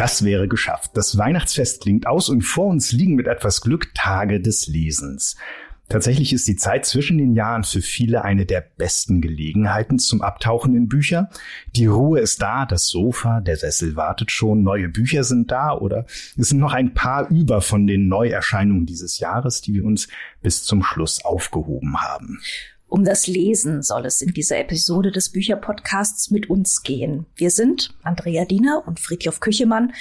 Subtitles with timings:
[0.00, 0.92] Das wäre geschafft.
[0.94, 5.36] Das Weihnachtsfest klingt aus und vor uns liegen mit etwas Glück Tage des Lesens.
[5.90, 10.74] Tatsächlich ist die Zeit zwischen den Jahren für viele eine der besten Gelegenheiten zum Abtauchen
[10.74, 11.28] in Bücher.
[11.76, 16.06] Die Ruhe ist da, das Sofa, der Sessel wartet schon, neue Bücher sind da oder
[16.38, 20.08] es sind noch ein paar über von den Neuerscheinungen dieses Jahres, die wir uns
[20.40, 22.40] bis zum Schluss aufgehoben haben.
[22.90, 27.24] Um das Lesen soll es in dieser Episode des Bücherpodcasts mit uns gehen.
[27.34, 29.94] Wir sind Andrea Diener und Friedhof Küchemann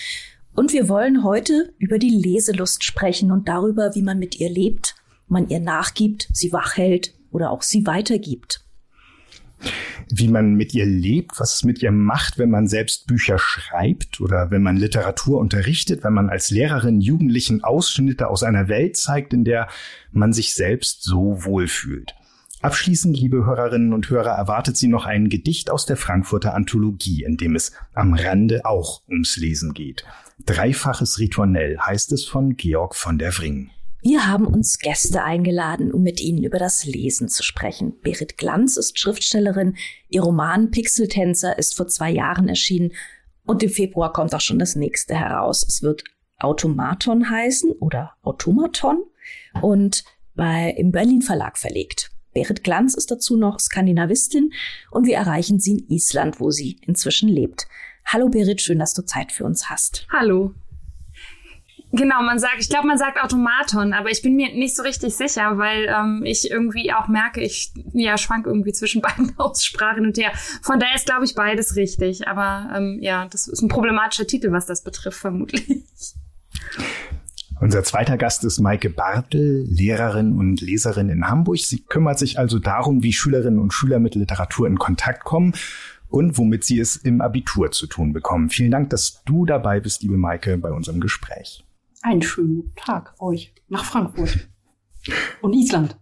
[0.53, 4.95] und wir wollen heute über die Leselust sprechen und darüber, wie man mit ihr lebt
[5.29, 8.65] man ihr nachgibt, sie wach hält oder auch sie weitergibt.
[10.11, 14.21] Wie man mit ihr lebt, was es mit ihr macht, wenn man selbst Bücher schreibt
[14.21, 19.33] oder wenn man Literatur unterrichtet, wenn man als Lehrerin Jugendlichen Ausschnitte aus einer Welt zeigt,
[19.33, 19.67] in der
[20.11, 22.15] man sich selbst so wohlfühlt.
[22.61, 27.37] Abschließend, liebe Hörerinnen und Hörer, erwartet Sie noch ein Gedicht aus der Frankfurter Anthologie, in
[27.37, 30.03] dem es am Rande auch ums Lesen geht.
[30.45, 33.69] Dreifaches Ritornell heißt es von Georg von der Wring.
[34.01, 37.93] Wir haben uns Gäste eingeladen, um mit ihnen über das Lesen zu sprechen.
[38.01, 39.77] Berit Glanz ist Schriftstellerin,
[40.09, 42.91] ihr Roman Pixeltänzer ist vor zwei Jahren erschienen
[43.45, 45.65] und im Februar kommt auch schon das nächste heraus.
[45.65, 46.03] Es wird
[46.39, 49.03] Automaton heißen oder Automaton
[49.61, 50.03] und
[50.35, 52.11] bei, im Berlin Verlag verlegt.
[52.39, 54.53] Berit Glanz ist dazu noch Skandinavistin
[54.91, 57.67] und wir erreichen sie in Island, wo sie inzwischen lebt.
[58.05, 60.07] Hallo Berit, schön, dass du Zeit für uns hast.
[60.09, 60.53] Hallo.
[61.91, 65.15] Genau, man sagt, ich glaube, man sagt Automaton, aber ich bin mir nicht so richtig
[65.15, 70.17] sicher, weil ähm, ich irgendwie auch merke, ich ja schwank irgendwie zwischen beiden Aussprachen und
[70.17, 70.31] her.
[70.61, 72.25] Von daher ist, glaube ich, beides richtig.
[72.27, 75.83] Aber ähm, ja, das ist ein problematischer Titel, was das betrifft, vermutlich.
[77.61, 81.57] Unser zweiter Gast ist Maike Bartel, Lehrerin und Leserin in Hamburg.
[81.57, 85.53] Sie kümmert sich also darum, wie Schülerinnen und Schüler mit Literatur in Kontakt kommen
[86.07, 88.49] und womit sie es im Abitur zu tun bekommen.
[88.49, 91.65] Vielen Dank, dass du dabei bist, liebe Maike, bei unserem Gespräch.
[92.01, 94.47] Einen schönen Tag euch nach Frankfurt
[95.41, 95.98] und Island.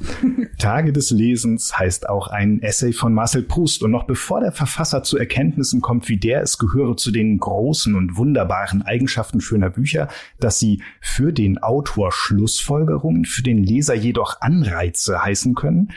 [0.58, 3.82] Tage des Lesens heißt auch ein Essay von Marcel Proust.
[3.82, 7.94] Und noch bevor der Verfasser zu Erkenntnissen kommt, wie der es gehöre zu den großen
[7.94, 10.08] und wunderbaren Eigenschaften schöner Bücher,
[10.40, 15.92] dass sie für den Autor Schlussfolgerungen, für den Leser jedoch Anreize heißen können,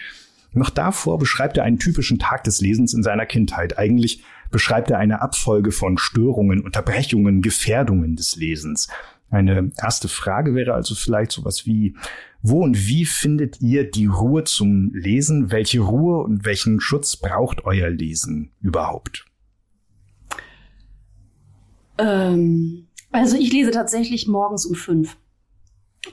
[0.53, 3.77] noch davor beschreibt er einen typischen Tag des Lesens in seiner Kindheit.
[3.77, 8.87] Eigentlich beschreibt er eine Abfolge von Störungen, Unterbrechungen, Gefährdungen des Lesens.
[9.29, 11.95] Eine erste Frage wäre also vielleicht sowas wie,
[12.49, 15.51] wo und wie findet ihr die Ruhe zum Lesen?
[15.51, 19.25] Welche Ruhe und welchen Schutz braucht euer Lesen überhaupt?
[21.97, 25.17] Ähm, also ich lese tatsächlich morgens um fünf.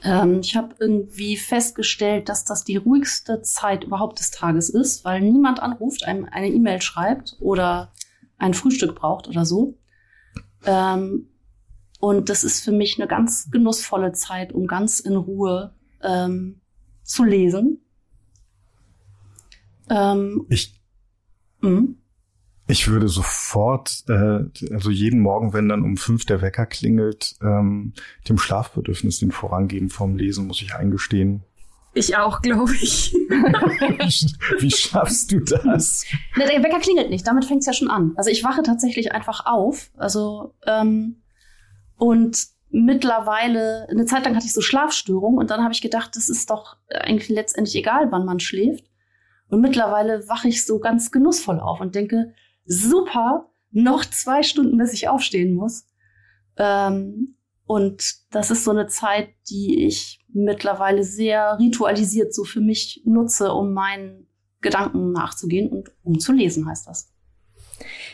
[0.02, 5.20] Ähm, ich habe irgendwie festgestellt, dass das die ruhigste Zeit überhaupt des Tages ist, weil
[5.20, 7.92] niemand anruft, einem eine E-Mail schreibt oder
[8.38, 9.78] ein Frühstück braucht oder so.
[10.64, 11.28] Ähm,
[12.00, 15.74] und das ist für mich eine ganz genussvolle Zeit, um ganz in Ruhe
[16.04, 16.60] ähm,
[17.02, 17.80] zu lesen.
[19.90, 20.80] Ähm, ich,
[21.60, 21.88] mh?
[22.66, 27.92] ich würde sofort, äh, also jeden Morgen, wenn dann um fünf der Wecker klingelt, ähm,
[28.28, 31.42] dem Schlafbedürfnis den Vorrang geben vom Lesen, muss ich eingestehen.
[31.92, 33.12] Ich auch, glaube ich.
[34.58, 36.04] Wie schaffst du das?
[36.36, 38.12] Na, der Wecker klingelt nicht, damit fängt es ja schon an.
[38.16, 39.90] Also ich wache tatsächlich einfach auf.
[39.96, 41.16] Also ähm,
[41.96, 46.28] und mittlerweile, eine Zeit lang hatte ich so Schlafstörungen und dann habe ich gedacht, das
[46.28, 48.84] ist doch eigentlich letztendlich egal, wann man schläft.
[49.48, 54.92] Und mittlerweile wache ich so ganz genussvoll auf und denke, super, noch zwei Stunden, bis
[54.92, 55.86] ich aufstehen muss.
[56.56, 63.02] Ähm, und das ist so eine Zeit, die ich mittlerweile sehr ritualisiert so für mich
[63.04, 64.26] nutze, um meinen
[64.60, 67.13] Gedanken nachzugehen und um zu lesen, heißt das.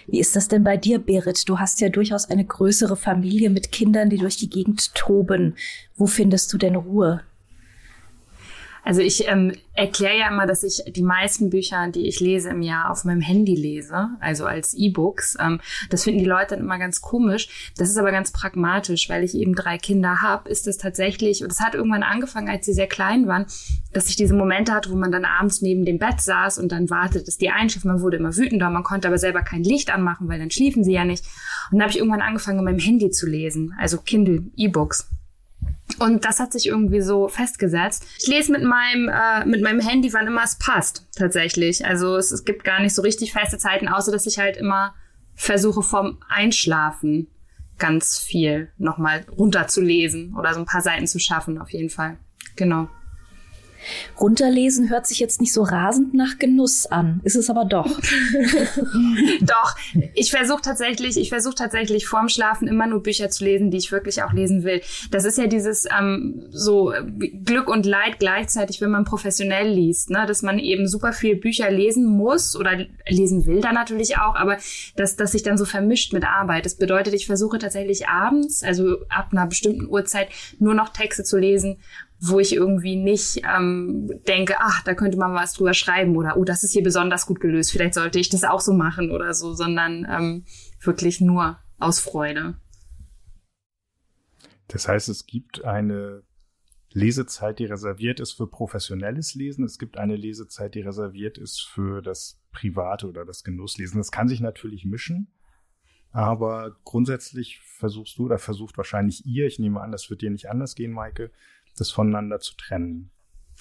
[0.07, 1.49] Wie ist das denn bei dir, Berit?
[1.49, 5.57] Du hast ja durchaus eine größere Familie mit Kindern, die durch die Gegend toben.
[5.97, 7.23] Wo findest du denn Ruhe?
[8.85, 12.63] Also ich ähm, erkläre ja immer, dass ich die meisten Bücher, die ich lese im
[12.63, 15.37] Jahr, auf meinem Handy lese, also als E-Books.
[15.41, 15.61] Ähm,
[15.91, 17.73] das finden die Leute dann immer ganz komisch.
[17.77, 21.53] Das ist aber ganz pragmatisch, weil ich eben drei Kinder habe, ist das tatsächlich, und
[21.53, 23.47] es hat irgendwann angefangen, als sie sehr klein waren,
[23.93, 26.91] dass ich diese Momente hatte, wo man dann abends neben dem Bett saß und dann
[26.91, 27.85] wartet, dass die einschläft.
[27.85, 30.93] Man wurde immer wütender, man konnte aber selber kein Licht anmachen, weil dann schliefen sie
[30.93, 31.25] ja nicht.
[31.71, 35.09] Und dann habe ich irgendwann angefangen, mit meinem Handy zu lesen, also Kindle, E-Books.
[35.99, 38.07] Und das hat sich irgendwie so festgesetzt.
[38.19, 41.85] Ich lese mit meinem, äh, mit meinem Handy, wann immer es passt, tatsächlich.
[41.85, 44.95] Also es, es gibt gar nicht so richtig feste Zeiten, außer dass ich halt immer
[45.35, 47.29] versuche vom Einschlafen
[47.79, 52.19] ganz viel nochmal runterzulesen oder so ein paar Seiten zu schaffen, auf jeden Fall.
[52.57, 52.89] Genau.
[54.21, 57.87] Runterlesen hört sich jetzt nicht so rasend nach Genuss an, ist es aber doch.
[59.41, 59.77] doch,
[60.15, 63.93] ich versuche tatsächlich, ich versuche tatsächlich vorm Schlafen immer nur Bücher zu lesen, die ich
[63.93, 64.81] wirklich auch lesen will.
[65.11, 66.93] Das ist ja dieses ähm, so
[67.45, 70.25] Glück und Leid gleichzeitig, wenn man professionell liest, ne?
[70.27, 74.59] dass man eben super viel Bücher lesen muss oder lesen will dann natürlich auch, aber
[74.97, 76.67] dass das sich dann so vermischt mit Arbeit.
[76.67, 80.29] Das bedeutet, ich versuche tatsächlich abends, also ab einer bestimmten Uhrzeit,
[80.59, 81.79] nur noch Texte zu lesen
[82.21, 86.45] wo ich irgendwie nicht ähm, denke, ach, da könnte man was drüber schreiben oder oh,
[86.45, 89.55] das ist hier besonders gut gelöst, vielleicht sollte ich das auch so machen oder so,
[89.55, 90.45] sondern ähm,
[90.83, 92.57] wirklich nur aus Freude.
[94.69, 96.23] Das heißt, es gibt eine
[96.93, 99.65] Lesezeit, die reserviert ist für professionelles Lesen.
[99.65, 103.99] Es gibt eine Lesezeit, die reserviert ist für das private oder das Genusslesen.
[103.99, 105.29] Das kann sich natürlich mischen.
[106.13, 110.51] Aber grundsätzlich versuchst du oder versucht wahrscheinlich ihr, ich nehme an, das wird dir nicht
[110.51, 111.31] anders gehen, Maike,
[111.77, 113.11] das voneinander zu trennen.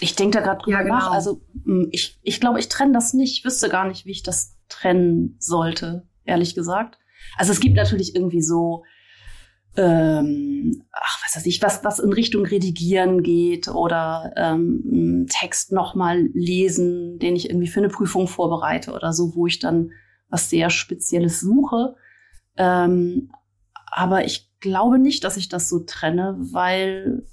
[0.02, 0.96] Ich denke da gerade drüber ja, genau.
[0.96, 1.12] nach.
[1.12, 3.40] Also hm, ich, ich glaube, ich trenne das nicht.
[3.40, 7.00] Ich wüsste gar nicht, wie ich das trennen sollte, ehrlich gesagt.
[7.38, 8.84] Also es gibt natürlich irgendwie so,
[9.76, 16.30] ähm, ach, was weiß ich, was, was in Richtung Redigieren geht oder ähm, Text nochmal
[16.34, 19.92] lesen, den ich irgendwie für eine Prüfung vorbereite oder so, wo ich dann
[20.30, 21.96] was sehr Spezielles suche.
[22.58, 23.32] Ähm,
[23.92, 27.26] aber ich glaube nicht, dass ich das so trenne, weil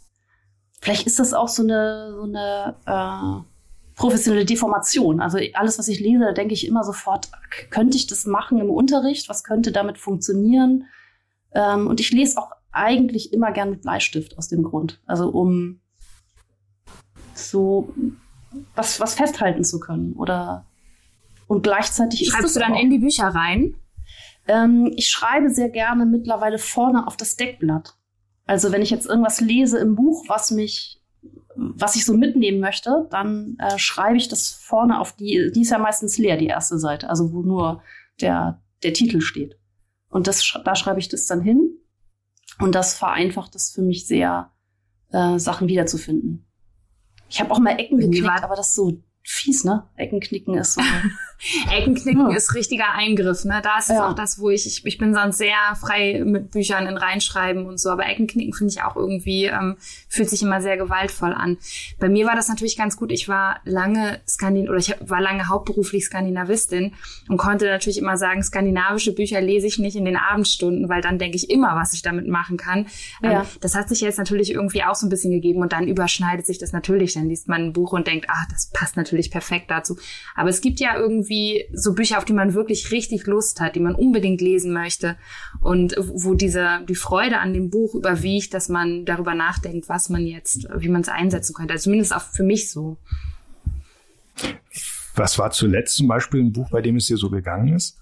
[0.86, 5.20] Vielleicht ist das auch so eine, so eine äh, professionelle Deformation.
[5.20, 7.28] Also alles, was ich lese, da denke ich immer sofort,
[7.70, 9.28] könnte ich das machen im Unterricht?
[9.28, 10.84] Was könnte damit funktionieren?
[11.52, 15.02] Ähm, und ich lese auch eigentlich immer gern mit Bleistift aus dem Grund.
[15.06, 15.80] Also um
[17.34, 17.92] so
[18.76, 20.12] was, was festhalten zu können.
[20.12, 20.66] Oder
[21.48, 23.74] und gleichzeitig Schreibst du dann auch, in die Bücher rein?
[24.46, 27.96] Ähm, ich schreibe sehr gerne mittlerweile vorne auf das Deckblatt.
[28.46, 31.02] Also wenn ich jetzt irgendwas lese im Buch, was mich,
[31.56, 35.70] was ich so mitnehmen möchte, dann äh, schreibe ich das vorne auf die, die ist
[35.70, 37.82] ja meistens leer, die erste Seite, also wo nur
[38.20, 39.58] der, der Titel steht.
[40.08, 41.76] Und das, da schreibe ich das dann hin.
[42.58, 44.50] Und das vereinfacht es für mich sehr,
[45.12, 46.46] äh, Sachen wiederzufinden.
[47.28, 49.88] Ich habe auch mal Ecken geklickt, aber das ist so fies, ne?
[49.96, 50.80] Eckenknicken ist so.
[51.70, 52.36] Eckenknicken ja.
[52.36, 53.60] ist richtiger Eingriff, ne?
[53.62, 54.08] Da ist ja.
[54.08, 57.80] auch das, wo ich, ich, ich bin sonst sehr frei mit Büchern in reinschreiben und
[57.80, 59.76] so, aber Eckenknicken finde ich auch irgendwie, ähm,
[60.08, 61.58] fühlt sich immer sehr gewaltvoll an.
[61.98, 63.10] Bei mir war das natürlich ganz gut.
[63.10, 66.94] Ich war lange Skandin oder ich war lange hauptberuflich Skandinavistin
[67.28, 71.18] und konnte natürlich immer sagen, skandinavische Bücher lese ich nicht in den Abendstunden, weil dann
[71.18, 72.86] denke ich immer, was ich damit machen kann.
[73.22, 73.40] Ähm, ja.
[73.40, 76.46] Ähm, das hat sich jetzt natürlich irgendwie auch so ein bisschen gegeben und dann überschneidet
[76.46, 77.14] sich das natürlich.
[77.14, 79.96] Dann liest man ein Buch und denkt, ach, das passt natürlich natürlich perfekt dazu.
[80.34, 81.25] Aber es gibt ja irgendwie
[81.72, 85.16] so Bücher, auf die man wirklich richtig Lust hat, die man unbedingt lesen möchte
[85.60, 90.26] und wo diese, die Freude an dem Buch überwiegt, dass man darüber nachdenkt, was man
[90.26, 91.72] jetzt, wie man es einsetzen könnte.
[91.72, 92.98] Also zumindest auch für mich so.
[95.14, 97.98] Was war zuletzt zum Beispiel ein Buch, bei dem es dir so gegangen ist?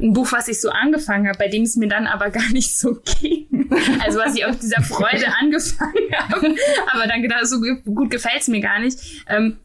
[0.00, 2.76] ein Buch, was ich so angefangen habe, bei dem es mir dann aber gar nicht
[2.76, 3.70] so ging.
[4.00, 6.54] Also was ich aus dieser Freude angefangen habe,
[6.92, 9.24] aber dann gedacht, so gut gefällt es mir gar nicht.
[9.28, 9.58] Ähm,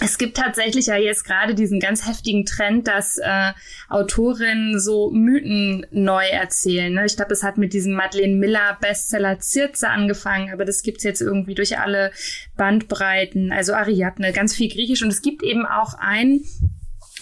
[0.00, 3.52] es gibt tatsächlich ja jetzt gerade diesen ganz heftigen Trend, dass äh,
[3.88, 6.92] Autorinnen so Mythen neu erzählen.
[6.92, 7.06] Ne?
[7.06, 11.20] Ich glaube, es hat mit diesem Madeleine Miller Bestseller Zirze angefangen, aber das gibt's jetzt
[11.20, 12.10] irgendwie durch alle
[12.56, 13.52] Bandbreiten.
[13.52, 16.40] Also Ariadne, ganz viel Griechisch und es gibt eben auch ein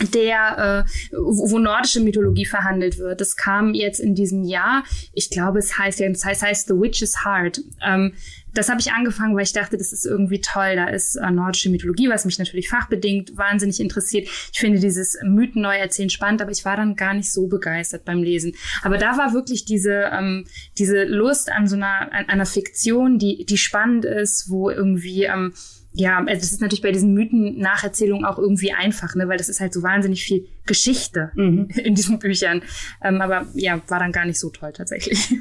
[0.03, 3.21] der, äh, wo, wo nordische Mythologie verhandelt wird.
[3.21, 4.85] Das kam jetzt in diesem Jahr.
[5.13, 7.61] Ich glaube, es heißt ja, das heißt, heißt The Witch's Heart.
[7.83, 8.13] Ähm,
[8.55, 10.77] das habe ich angefangen, weil ich dachte, das ist irgendwie toll.
[10.77, 14.29] Da ist äh, nordische Mythologie, was mich natürlich fachbedingt wahnsinnig interessiert.
[14.53, 18.05] Ich finde dieses Mythen neu erzählen spannend, aber ich war dann gar nicht so begeistert
[18.05, 18.55] beim Lesen.
[18.83, 20.45] Aber da war wirklich diese, ähm,
[20.79, 25.55] diese Lust an so einer, an einer Fiktion, die, die spannend ist, wo irgendwie, ähm,
[25.95, 29.61] ja, also das ist natürlich bei diesen Mythen-Nacherzählungen auch irgendwie einfach, ne, weil das ist
[29.61, 31.69] halt so wahnsinnig viel Geschichte mhm.
[31.77, 32.63] in diesen Büchern.
[33.03, 35.35] Ähm, aber ja, war dann gar nicht so toll tatsächlich.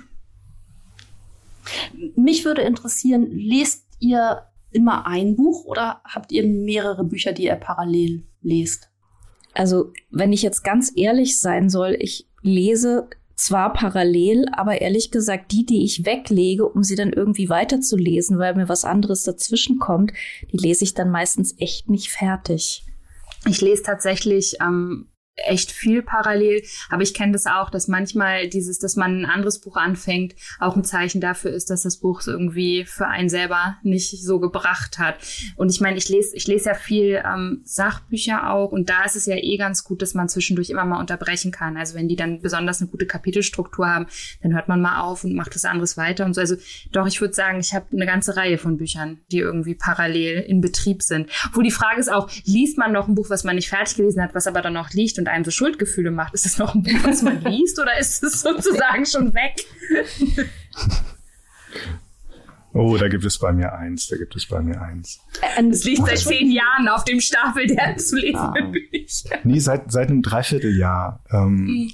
[2.15, 7.55] Mich würde interessieren, lest ihr immer ein Buch oder habt ihr mehrere Bücher, die ihr
[7.55, 8.89] parallel lest?
[9.53, 13.09] Also, wenn ich jetzt ganz ehrlich sein soll, ich lese
[13.41, 18.55] zwar parallel, aber ehrlich gesagt, die, die ich weglege, um sie dann irgendwie weiterzulesen, weil
[18.55, 20.13] mir was anderes dazwischen kommt,
[20.51, 22.83] die lese ich dann meistens echt nicht fertig.
[23.47, 25.07] Ich lese tatsächlich ähm,
[25.45, 26.63] echt viel parallel.
[26.89, 30.75] Aber ich kenne das auch, dass manchmal dieses, dass man ein anderes Buch anfängt, auch
[30.75, 35.15] ein Zeichen dafür ist, dass das Buch irgendwie für einen selber nicht so gebracht hat.
[35.55, 39.15] Und ich meine, ich lese, ich lese ja viel ähm, Sachbücher auch und da ist
[39.15, 41.77] es ja eh ganz gut, dass man zwischendurch immer mal unterbrechen kann.
[41.77, 44.07] Also wenn die dann besonders eine gute Kapitelstruktur haben,
[44.41, 46.41] dann hört man mal auf und macht was anderes weiter und so.
[46.41, 46.55] Also
[46.91, 50.61] doch, ich würde sagen, ich habe eine ganze Reihe von Büchern, die irgendwie parallel in
[50.61, 51.29] Betrieb sind.
[51.53, 54.21] Wo die Frage ist auch, liest man noch ein Buch, was man nicht fertig gelesen
[54.21, 56.33] hat, was aber dann noch liegt und einem so Schuldgefühle macht?
[56.33, 59.65] Ist es noch ein Buch, was man liest oder ist es sozusagen schon weg?
[62.73, 65.19] Oh, da gibt es bei mir eins, da gibt es bei mir eins.
[65.69, 69.39] Es liegt seit zehn Jahren auf dem Stapel der zu lesenden Bücher.
[69.43, 71.21] Nee, seit, seit einem Dreivierteljahr.
[71.31, 71.91] Ähm, mhm.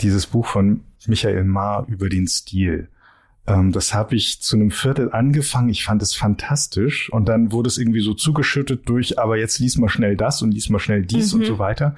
[0.00, 2.88] Dieses Buch von Michael Maar über den Stil.
[3.46, 5.68] Ähm, das habe ich zu einem Viertel angefangen.
[5.68, 7.10] Ich fand es fantastisch.
[7.12, 10.52] Und dann wurde es irgendwie so zugeschüttet durch, aber jetzt lies mal schnell das und
[10.52, 11.40] lies mal schnell dies mhm.
[11.40, 11.96] und so weiter.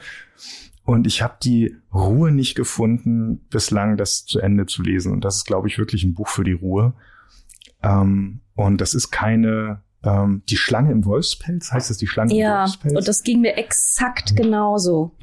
[0.84, 5.12] Und ich habe die Ruhe nicht gefunden, bislang das zu Ende zu lesen.
[5.12, 6.94] Und das ist, glaube ich, wirklich ein Buch für die Ruhe.
[7.82, 12.52] Ähm, und das ist keine, ähm, die Schlange im Wolfspelz, heißt es die Schlange ja,
[12.52, 12.92] im Wolfspelz?
[12.92, 15.16] Ja, und das ging mir exakt genauso.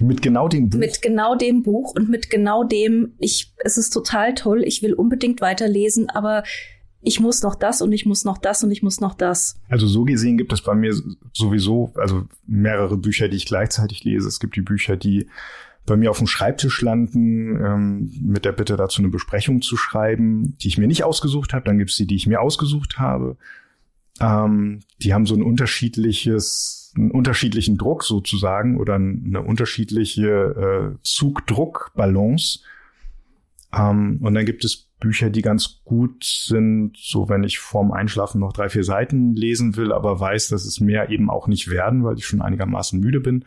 [0.00, 0.78] Mit genau dem Buch.
[0.78, 4.94] Mit genau dem Buch und mit genau dem, ich, es ist total toll, ich will
[4.94, 6.42] unbedingt weiterlesen, aber
[7.02, 9.60] ich muss noch das und ich muss noch das und ich muss noch das.
[9.68, 10.92] Also so gesehen gibt es bei mir
[11.32, 14.26] sowieso, also mehrere Bücher, die ich gleichzeitig lese.
[14.26, 15.28] Es gibt die Bücher, die
[15.86, 20.58] bei mir auf dem Schreibtisch landen, ähm, mit der Bitte dazu eine Besprechung zu schreiben,
[20.58, 21.64] die ich mir nicht ausgesucht habe.
[21.64, 23.36] Dann gibt es die, die ich mir ausgesucht habe.
[24.20, 32.60] Ähm, die haben so ein unterschiedliches, einen unterschiedlichen Druck sozusagen oder eine unterschiedliche äh, Zugdruckbalance.
[33.72, 38.40] Ähm, und dann gibt es Bücher, die ganz gut sind, so wenn ich vorm Einschlafen
[38.40, 42.02] noch drei, vier Seiten lesen will, aber weiß, dass es mehr eben auch nicht werden,
[42.02, 43.44] weil ich schon einigermaßen müde bin.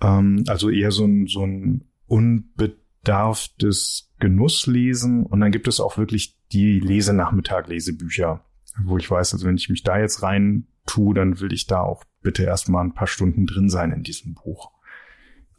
[0.00, 5.26] Ähm, also eher so ein, so ein unbedarftes Genusslesen.
[5.26, 8.44] Und dann gibt es auch wirklich die Lesenachmittag, Lesebücher,
[8.84, 11.80] wo ich weiß, also wenn ich mich da jetzt rein tue, dann will ich da
[11.80, 14.70] auch bitte erstmal ein paar Stunden drin sein in diesem Buch.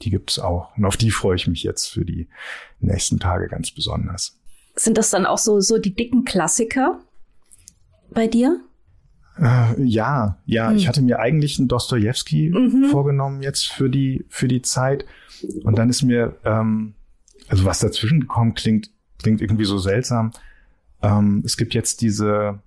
[0.02, 0.76] Die gibt's auch.
[0.78, 2.28] Und auf die freue ich mich jetzt für die
[2.80, 4.40] nächsten Tage ganz besonders.
[4.76, 7.00] Sind das dann auch so, so die dicken Klassiker
[8.12, 8.60] bei dir?
[9.40, 10.78] Äh, ja, ja, hm.
[10.78, 12.86] ich hatte mir eigentlich einen Dostoevsky mhm.
[12.86, 15.06] vorgenommen jetzt für die für die Zeit
[15.64, 16.94] und dann ist mir ähm,
[17.50, 18.92] also was dazwischen gekommen klingt
[19.22, 20.32] klingt irgendwie so seltsam.
[21.02, 22.60] Ähm, es gibt jetzt diese,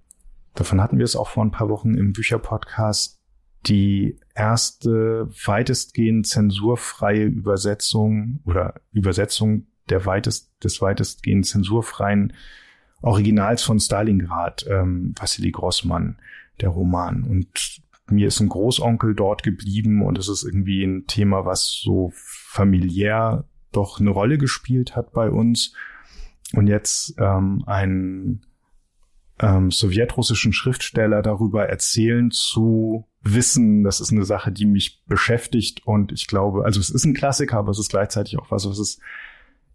[0.58, 3.18] davon hatten wir es auch vor ein paar Wochen im Bücherpodcast,
[3.66, 12.32] die erste weitestgehend zensurfreie Übersetzung oder Übersetzung der weitest des weitestgehend zensurfreien
[13.00, 16.18] Originals von Stalingrad, ähm, Vassili Grossmann
[16.60, 17.22] der Roman.
[17.22, 22.12] Und mir ist ein Großonkel dort geblieben und es ist irgendwie ein Thema, was so
[22.14, 25.74] familiär doch eine Rolle gespielt hat bei uns.
[26.54, 28.42] Und jetzt ähm, einen
[29.40, 36.12] ähm, sowjetrussischen Schriftsteller darüber erzählen zu wissen, das ist eine Sache, die mich beschäftigt und
[36.12, 38.98] ich glaube, also es ist ein Klassiker, aber es ist gleichzeitig auch was, was es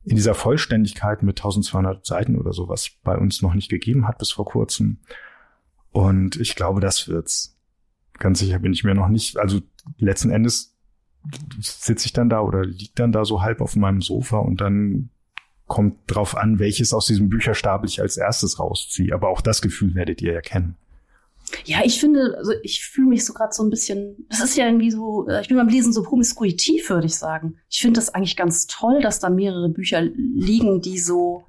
[0.06, 4.32] in dieser Vollständigkeit mit 1200 Seiten oder sowas bei uns noch nicht gegeben hat bis
[4.32, 5.00] vor kurzem.
[5.92, 7.58] Und ich glaube, das wird's.
[8.20, 9.38] Ganz sicher bin ich mir noch nicht.
[9.38, 9.62] Also
[9.98, 10.78] letzten Endes
[11.60, 15.10] sitze ich dann da oder liegt dann da so halb auf meinem Sofa und dann
[15.68, 19.14] kommt drauf an, welches aus diesem Bücherstapel ich als erstes rausziehe.
[19.14, 20.78] Aber auch das Gefühl werdet ihr ja kennen.
[21.66, 24.66] Ja, ich finde, also ich fühle mich so gerade so ein bisschen, das ist ja
[24.66, 27.58] irgendwie so, äh, ich bin beim Lesen so promiskuitiv, würde ich sagen.
[27.70, 31.44] Ich finde das eigentlich ganz toll, dass da mehrere Bücher liegen, die so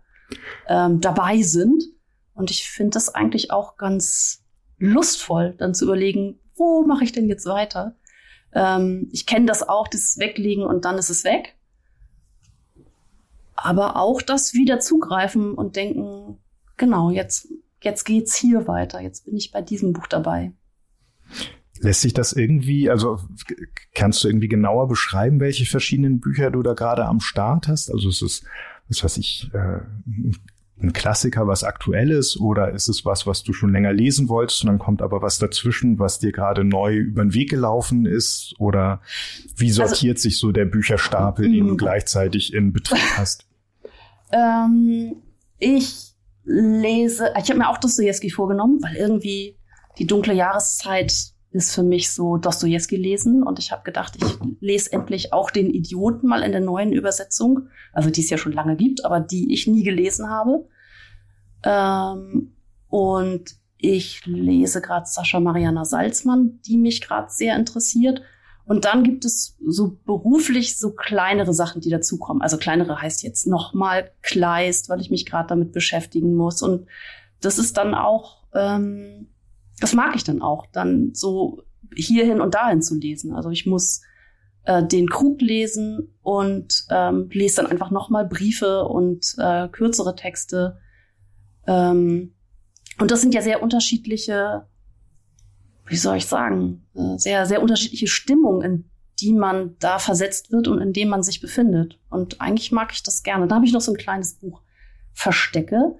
[0.68, 1.84] ähm, dabei sind.
[2.34, 4.44] Und ich finde das eigentlich auch ganz
[4.78, 7.96] lustvoll, dann zu überlegen, wo mache ich denn jetzt weiter?
[8.52, 11.56] Ähm, ich kenne das auch, das Weglegen und dann ist es weg.
[13.54, 16.38] Aber auch das wieder zugreifen und denken,
[16.76, 17.48] genau, jetzt,
[17.82, 19.00] jetzt geht's hier weiter.
[19.00, 20.52] Jetzt bin ich bei diesem Buch dabei.
[21.80, 23.18] Lässt sich das irgendwie, also
[23.94, 27.90] kannst du irgendwie genauer beschreiben, welche verschiedenen Bücher du da gerade am Start hast?
[27.90, 28.44] Also es ist,
[28.88, 29.80] was weiß ich, äh,
[30.80, 34.62] ein Klassiker, was aktuell ist, oder ist es was, was du schon länger lesen wolltest
[34.62, 38.54] und dann kommt aber was dazwischen, was dir gerade neu über den Weg gelaufen ist?
[38.58, 39.00] Oder
[39.56, 41.78] wie also sortiert also, sich so der Bücherstapel, den du mhm.
[41.78, 43.46] gleichzeitig in Betrieb hast?
[44.32, 45.16] Ähm,
[45.58, 46.14] ich
[46.44, 49.56] lese, ich habe mir auch Dostoevsky vorgenommen, weil irgendwie
[49.98, 54.92] die dunkle Jahreszeit ist für mich so Dostoevsky lesen und ich habe gedacht, ich lese
[54.92, 58.76] endlich auch den Idioten mal in der neuen Übersetzung, also die es ja schon lange
[58.76, 60.68] gibt, aber die ich nie gelesen habe.
[61.62, 62.56] Ähm,
[62.88, 68.22] und ich lese gerade Sascha Mariana Salzmann, die mich gerade sehr interessiert.
[68.66, 72.42] Und dann gibt es so beruflich so kleinere Sachen, die dazukommen.
[72.42, 76.62] Also kleinere heißt jetzt nochmal Kleist, weil ich mich gerade damit beschäftigen muss.
[76.62, 76.88] Und
[77.40, 79.28] das ist dann auch, ähm,
[79.84, 81.62] das mag ich dann auch, dann so
[81.94, 83.34] hierhin und dahin zu lesen.
[83.34, 84.02] Also ich muss
[84.64, 90.78] äh, den Krug lesen und ähm, lese dann einfach nochmal Briefe und äh, kürzere Texte.
[91.66, 92.34] Ähm,
[92.98, 94.66] und das sind ja sehr unterschiedliche
[95.86, 100.66] wie soll ich sagen, äh, sehr, sehr unterschiedliche Stimmung, in die man da versetzt wird
[100.66, 101.98] und in dem man sich befindet.
[102.10, 103.46] Und eigentlich mag ich das gerne.
[103.46, 104.62] Da habe ich noch so ein kleines Buch
[105.12, 105.96] Verstecke,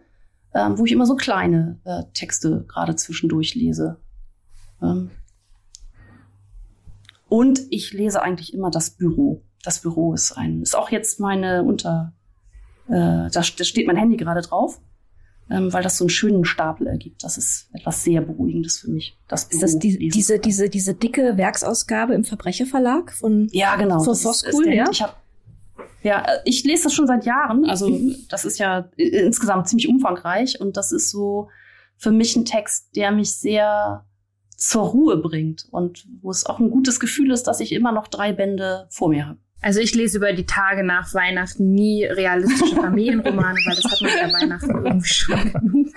[0.54, 3.99] ähm, wo ich immer so kleine äh, Texte gerade zwischendurch lese.
[4.82, 5.11] Ähm
[7.28, 9.42] und ich lese eigentlich immer das Büro.
[9.62, 12.12] Das Büro ist ein, ist auch jetzt meine Unter,
[12.88, 14.80] äh, da, da steht mein Handy gerade drauf
[15.50, 17.23] ähm, weil das so einen schönen Stapel ergibt.
[17.23, 19.18] Das ist etwas sehr Beruhigendes für mich.
[19.28, 24.02] Das ist das die, diese, diese, diese dicke Werksausgabe im Verbrecherverlag von, ja, genau.
[24.02, 24.87] von Voskuhl, ja?
[24.90, 25.23] Ich hab,
[26.02, 27.64] ja, äh, ich lese das schon seit Jahren.
[27.64, 27.90] Also
[28.28, 31.49] das ist ja insgesamt ziemlich umfangreich und das ist so
[31.97, 34.04] für mich ein Text, der mich sehr
[34.57, 38.09] zur Ruhe bringt und wo es auch ein gutes Gefühl ist, dass ich immer noch
[38.09, 39.38] drei Bände vor mir habe.
[39.64, 44.11] Also ich lese über die Tage nach Weihnachten nie realistische Familienromane, weil das hat man
[44.11, 45.94] ja Weihnachten irgendwie schon genug.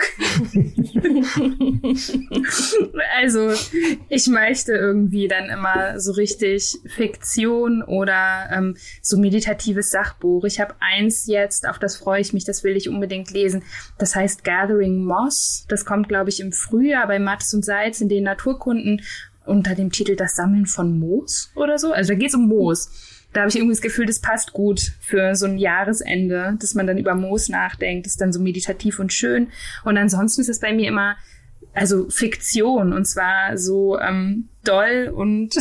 [3.18, 3.52] also
[4.08, 10.44] ich möchte irgendwie dann immer so richtig Fiktion oder ähm, so meditatives Sachbuch.
[10.44, 13.64] Ich habe eins jetzt, auf das freue ich mich, das will ich unbedingt lesen.
[13.98, 15.66] Das heißt Gathering Moss.
[15.68, 19.02] Das kommt, glaube ich, im Frühjahr bei Mattes und Salz in den Naturkunden
[19.44, 21.92] unter dem Titel Das Sammeln von Moos oder so.
[21.92, 24.92] Also da geht es um Moos da habe ich irgendwie das Gefühl, das passt gut
[25.00, 29.12] für so ein Jahresende, dass man dann über Moos nachdenkt, ist dann so meditativ und
[29.12, 29.48] schön.
[29.84, 31.16] Und ansonsten ist es bei mir immer,
[31.74, 35.56] also Fiktion und zwar so ähm, doll und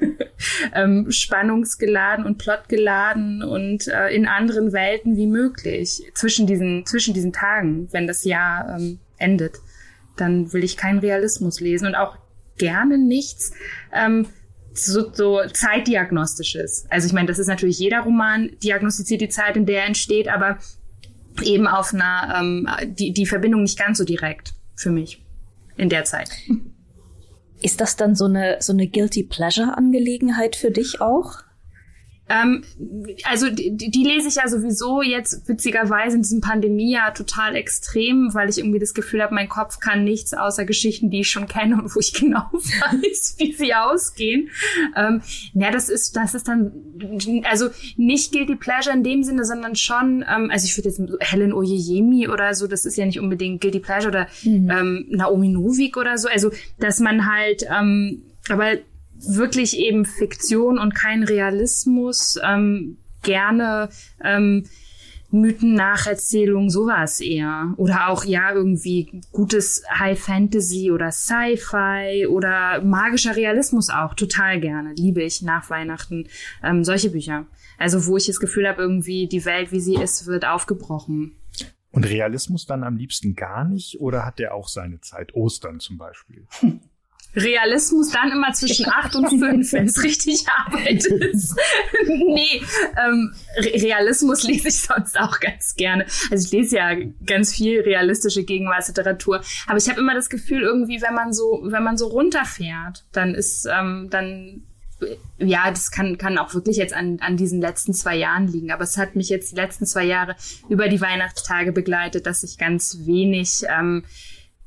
[0.74, 7.32] ähm, spannungsgeladen und plotgeladen und äh, in anderen Welten wie möglich zwischen diesen zwischen diesen
[7.32, 9.56] Tagen, wenn das Jahr ähm, endet,
[10.16, 12.16] dann will ich keinen Realismus lesen und auch
[12.56, 13.52] gerne nichts,
[13.92, 14.26] ähm,
[14.84, 16.86] so, so zeitdiagnostisches.
[16.90, 20.28] Also ich meine, das ist natürlich jeder Roman diagnostiziert die Zeit, in der er entsteht,
[20.28, 20.58] aber
[21.42, 25.24] eben auf einer ähm, die die Verbindung nicht ganz so direkt für mich
[25.76, 26.30] in der Zeit.
[27.60, 31.42] Ist das dann so eine so eine guilty pleasure Angelegenheit für dich auch?
[32.28, 32.64] Ähm,
[33.24, 38.48] also die, die lese ich ja sowieso jetzt witzigerweise in diesem Pandemiejahr total extrem, weil
[38.48, 41.76] ich irgendwie das Gefühl habe, mein Kopf kann nichts außer Geschichten, die ich schon kenne
[41.76, 44.50] und wo ich genau weiß, wie sie ausgehen.
[44.96, 45.22] Ähm,
[45.54, 46.72] ja, das ist das ist dann
[47.44, 51.52] also nicht guilty pleasure in dem Sinne, sondern schon, ähm, also ich würde jetzt Helen
[51.52, 54.70] Oyeyemi oder so, das ist ja nicht unbedingt guilty pleasure oder mhm.
[54.70, 58.78] ähm, Naomi Novik oder so, also dass man halt ähm, aber
[59.26, 63.88] wirklich eben Fiktion und kein Realismus, ähm, gerne
[64.22, 64.64] ähm,
[65.30, 67.74] Mythen-Nacherzählung, sowas eher.
[67.76, 74.14] Oder auch, ja, irgendwie gutes High Fantasy oder Sci-Fi oder magischer Realismus auch.
[74.14, 74.94] Total gerne.
[74.96, 76.28] Liebe ich nach Weihnachten
[76.62, 77.46] ähm, solche Bücher.
[77.76, 81.36] Also, wo ich das Gefühl habe, irgendwie die Welt, wie sie ist, wird aufgebrochen.
[81.90, 84.00] Und Realismus dann am liebsten gar nicht?
[84.00, 85.34] Oder hat der auch seine Zeit?
[85.34, 86.46] Ostern zum Beispiel.
[87.34, 91.54] Realismus dann immer zwischen acht und fünf, wenn es richtig Arbeit ist.
[92.06, 92.62] nee,
[92.96, 96.06] ähm, Realismus lese ich sonst auch ganz gerne.
[96.30, 101.02] Also ich lese ja ganz viel realistische Gegenwartsliteratur, aber ich habe immer das Gefühl, irgendwie,
[101.02, 104.62] wenn man so, wenn man so runterfährt, dann ist, ähm, dann
[105.38, 108.72] ja, das kann, kann auch wirklich jetzt an, an diesen letzten zwei Jahren liegen.
[108.72, 110.34] Aber es hat mich jetzt die letzten zwei Jahre
[110.68, 114.04] über die Weihnachtstage begleitet, dass ich ganz wenig ähm,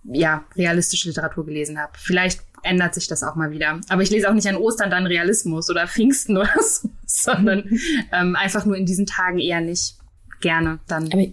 [0.03, 1.91] ja, realistische Literatur gelesen habe.
[1.97, 3.79] Vielleicht ändert sich das auch mal wieder.
[3.89, 7.69] Aber ich lese auch nicht an Ostern dann Realismus oder Pfingsten oder so, sondern
[8.11, 9.95] ähm, einfach nur in diesen Tagen eher nicht
[10.41, 11.11] gerne dann.
[11.11, 11.25] Aber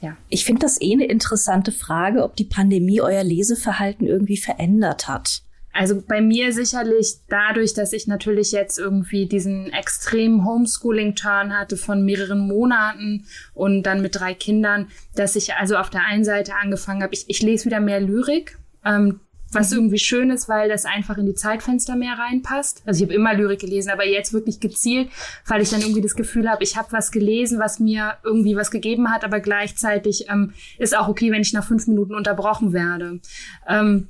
[0.00, 0.16] ja.
[0.28, 5.42] Ich finde das eh eine interessante Frage, ob die Pandemie euer Leseverhalten irgendwie verändert hat.
[5.72, 12.04] Also bei mir sicherlich dadurch, dass ich natürlich jetzt irgendwie diesen extremen Homeschooling-Turn hatte von
[12.04, 17.02] mehreren Monaten und dann mit drei Kindern, dass ich also auf der einen Seite angefangen
[17.02, 18.58] habe, ich, ich lese wieder mehr Lyrik.
[18.84, 19.20] Ähm,
[19.52, 19.78] was mhm.
[19.78, 22.82] irgendwie schön ist, weil das einfach in die Zeitfenster mehr reinpasst.
[22.86, 25.10] Also ich habe immer Lyrik gelesen, aber jetzt wirklich gezielt,
[25.46, 28.70] weil ich dann irgendwie das Gefühl habe, ich habe was gelesen, was mir irgendwie was
[28.70, 33.20] gegeben hat, aber gleichzeitig ähm, ist auch okay, wenn ich nach fünf Minuten unterbrochen werde.
[33.68, 34.08] Ähm,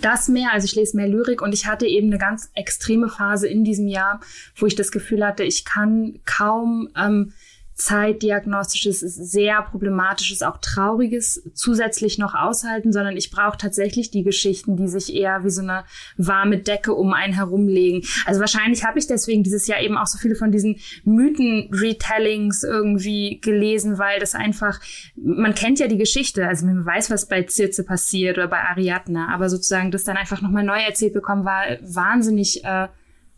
[0.00, 3.46] das mehr, also ich lese mehr Lyrik und ich hatte eben eine ganz extreme Phase
[3.46, 4.20] in diesem Jahr,
[4.56, 7.32] wo ich das Gefühl hatte, ich kann kaum ähm,
[7.74, 14.88] zeitdiagnostisches, sehr problematisches, auch trauriges zusätzlich noch aushalten, sondern ich brauche tatsächlich die Geschichten, die
[14.88, 15.84] sich eher wie so eine
[16.16, 18.02] warme Decke um einen herumlegen.
[18.26, 23.40] Also wahrscheinlich habe ich deswegen dieses Jahr eben auch so viele von diesen Mythen-Retellings irgendwie
[23.40, 24.80] gelesen, weil das einfach,
[25.16, 29.28] man kennt ja die Geschichte, also man weiß, was bei Circe passiert oder bei Ariadne,
[29.28, 32.88] aber sozusagen das dann einfach nochmal neu erzählt bekommen, war wahnsinnig äh,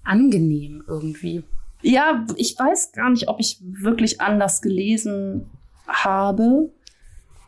[0.02, 1.44] angenehm irgendwie.
[1.84, 5.50] Ja, ich weiß gar nicht, ob ich wirklich anders gelesen
[5.86, 6.70] habe.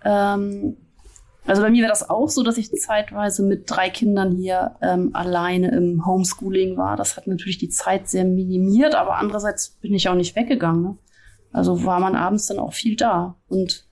[0.04, 0.76] Ähm,
[1.46, 5.10] also bei mir wäre das auch so, dass ich zeitweise mit drei Kindern hier ähm,
[5.14, 6.96] alleine im Homeschooling war.
[6.96, 10.82] Das hat natürlich die Zeit sehr minimiert, aber andererseits bin ich auch nicht weggegangen.
[10.82, 10.98] Ne?
[11.54, 13.36] Also war man abends dann auch viel da.
[13.48, 13.86] Und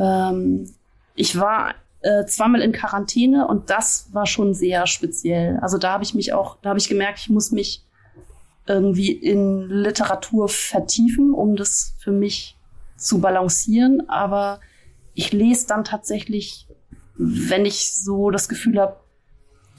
[0.00, 0.68] ähm,
[1.14, 5.60] ich war äh, zweimal in Quarantäne und das war schon sehr speziell.
[5.60, 7.84] Also da habe ich mich auch, da habe ich gemerkt, ich muss mich
[8.70, 12.56] irgendwie in Literatur vertiefen, um das für mich
[12.96, 14.08] zu balancieren.
[14.08, 14.60] Aber
[15.14, 16.68] ich lese dann tatsächlich,
[17.16, 18.96] wenn ich so das Gefühl habe,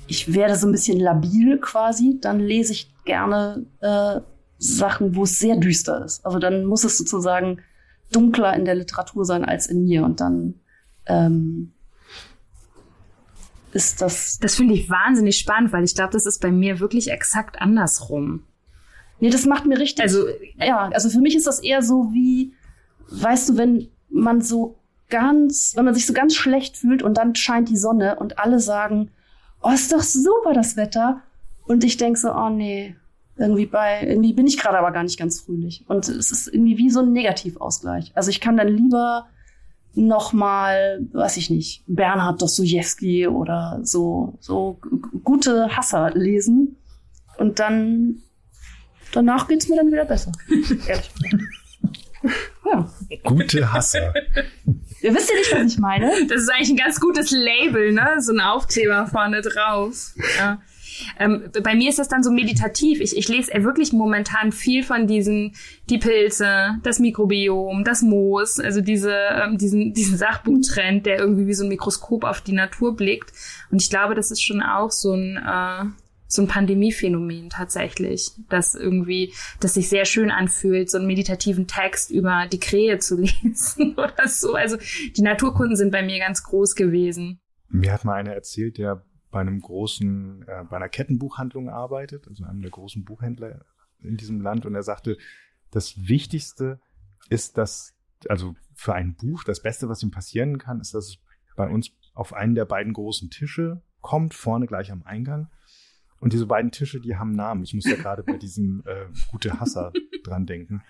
[0.07, 4.19] ich werde so ein bisschen labil quasi, dann lese ich gerne äh,
[4.57, 6.25] Sachen, wo es sehr düster ist.
[6.25, 7.61] Also dann muss es sozusagen
[8.11, 10.03] dunkler in der Literatur sein als in mir.
[10.03, 10.55] Und dann
[11.05, 11.71] ähm,
[13.71, 14.37] ist das.
[14.39, 18.43] Das finde ich wahnsinnig spannend, weil ich glaube, das ist bei mir wirklich exakt andersrum.
[19.21, 20.03] Nee, das macht mir richtig.
[20.03, 20.25] Also,
[20.57, 22.53] ja, also für mich ist das eher so wie,
[23.09, 24.75] weißt du, wenn man so
[25.09, 28.59] ganz, wenn man sich so ganz schlecht fühlt und dann scheint die Sonne und alle
[28.59, 29.11] sagen,
[29.61, 31.21] oh, ist doch super das Wetter.
[31.67, 32.95] Und ich denk so, oh nee,
[33.37, 35.85] irgendwie bei, irgendwie bin ich gerade aber gar nicht ganz fröhlich.
[35.87, 38.11] Und es ist irgendwie wie so ein Negativausgleich.
[38.15, 39.27] Also ich kann dann lieber
[39.93, 44.79] noch mal, weiß ich nicht, Bernhard Dostojewski oder so, so
[45.23, 46.77] gute Hasser lesen.
[47.37, 48.23] Und dann
[49.11, 50.31] danach geht's mir dann wieder besser.
[50.87, 51.35] Ehrlich gesagt.
[52.65, 52.89] Ja.
[53.23, 54.13] Gute Hasser.
[55.01, 56.11] Ihr wisst ja nicht, was ich meine.
[56.27, 58.17] Das ist eigentlich ein ganz gutes Label, ne?
[58.19, 60.13] So ein Aufkleber vorne drauf.
[60.37, 60.61] Ja.
[61.19, 62.99] Ähm, bei mir ist das dann so meditativ.
[62.99, 65.55] Ich, ich lese wirklich momentan viel von diesen,
[65.89, 71.53] die Pilze, das Mikrobiom, das Moos, also diese, ähm, diesen, diesen Sachbuchtrend, der irgendwie wie
[71.53, 73.31] so ein Mikroskop auf die Natur blickt.
[73.71, 75.85] Und ich glaube, das ist schon auch so ein, äh,
[76.31, 82.09] so ein Pandemiephänomen tatsächlich, dass irgendwie, dass sich sehr schön anfühlt, so einen meditativen Text
[82.09, 84.53] über die Krähe zu lesen oder so.
[84.53, 84.77] Also
[85.17, 87.41] die Naturkunden sind bei mir ganz groß gewesen.
[87.67, 92.45] Mir hat mal einer erzählt, der bei einem großen, äh, bei einer Kettenbuchhandlung arbeitet, also
[92.45, 93.65] einem der großen Buchhändler
[93.99, 95.17] in diesem Land, und er sagte,
[95.69, 96.79] das Wichtigste
[97.29, 97.93] ist, dass,
[98.27, 101.17] also für ein Buch, das Beste, was ihm passieren kann, ist, dass es
[101.55, 105.49] bei uns auf einen der beiden großen Tische kommt, vorne gleich am Eingang
[106.21, 107.63] und diese beiden Tische, die haben Namen.
[107.63, 109.91] Ich muss ja gerade bei diesem äh, gute Hasser
[110.23, 110.83] dran denken.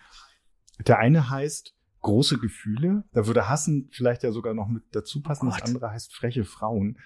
[0.85, 3.05] Der eine heißt große Gefühle.
[3.13, 5.47] Da würde Hassen vielleicht ja sogar noch mit dazu passen.
[5.47, 6.97] Oh das andere heißt freche Frauen.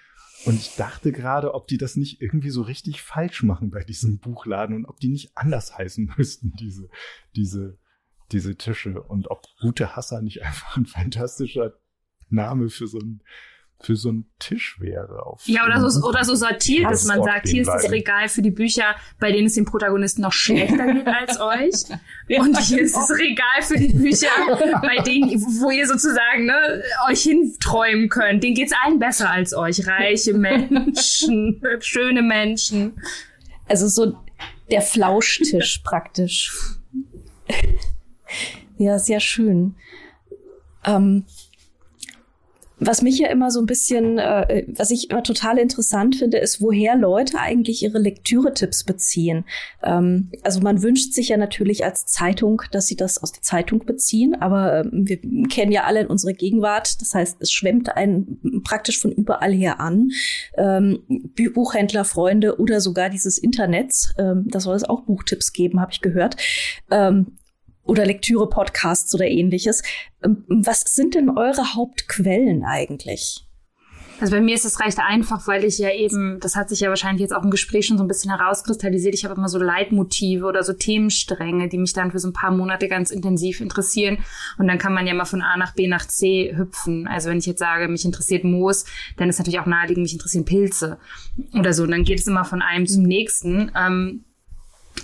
[0.44, 4.18] Und ich dachte gerade, ob die das nicht irgendwie so richtig falsch machen bei diesem
[4.18, 6.88] Buchladen und ob die nicht anders heißen müssten, diese,
[7.36, 7.78] diese,
[8.32, 9.02] diese Tische.
[9.02, 11.74] Und ob gute Hasser nicht einfach ein fantastischer
[12.28, 13.22] Name für so ein
[13.78, 15.24] für so einen Tisch wäre.
[15.26, 18.42] Auf ja, oder so, oder so sortiert, dass man sagt, hier ist das Regal für
[18.42, 22.38] die Bücher, bei denen es dem Protagonisten noch schlechter geht als euch.
[22.38, 24.28] Und hier ist das Regal für die Bücher,
[24.80, 28.42] bei denen, wo ihr sozusagen ne, euch hinträumen könnt.
[28.42, 29.86] Denen geht's allen besser als euch.
[29.86, 33.00] Reiche Menschen, schöne Menschen.
[33.68, 34.16] Also so
[34.70, 36.52] der Flauschtisch praktisch.
[38.78, 39.76] ja, sehr schön.
[40.84, 41.24] Ähm,
[42.78, 46.60] was mich ja immer so ein bisschen, äh, was ich immer total interessant finde, ist,
[46.60, 49.44] woher Leute eigentlich ihre Lektüre-Tipps beziehen.
[49.82, 53.86] Ähm, also man wünscht sich ja natürlich als Zeitung, dass sie das aus der Zeitung
[53.86, 57.00] beziehen, aber äh, wir kennen ja alle unsere Gegenwart.
[57.00, 60.10] Das heißt, es schwemmt einen praktisch von überall her an.
[60.58, 61.00] Ähm,
[61.54, 64.14] Buchhändler, Freunde oder sogar dieses Internets.
[64.18, 66.36] Ähm, da soll es auch Buchtipps geben, habe ich gehört.
[66.90, 67.38] Ähm,
[67.86, 69.82] oder Lektüre-Podcasts oder ähnliches.
[70.24, 73.46] Ähm, was sind denn eure Hauptquellen eigentlich?
[74.18, 76.88] Also bei mir ist es recht einfach, weil ich ja eben, das hat sich ja
[76.88, 80.46] wahrscheinlich jetzt auch im Gespräch schon so ein bisschen herauskristallisiert, ich habe immer so Leitmotive
[80.46, 84.18] oder so Themenstränge, die mich dann für so ein paar Monate ganz intensiv interessieren.
[84.58, 87.06] Und dann kann man ja mal von A nach B nach C hüpfen.
[87.06, 88.86] Also wenn ich jetzt sage, mich interessiert Moos,
[89.18, 90.98] dann ist natürlich auch naheliegend, mich interessieren Pilze
[91.52, 91.82] oder so.
[91.82, 93.70] Und dann geht es immer von einem zum nächsten.
[93.76, 94.24] Ähm,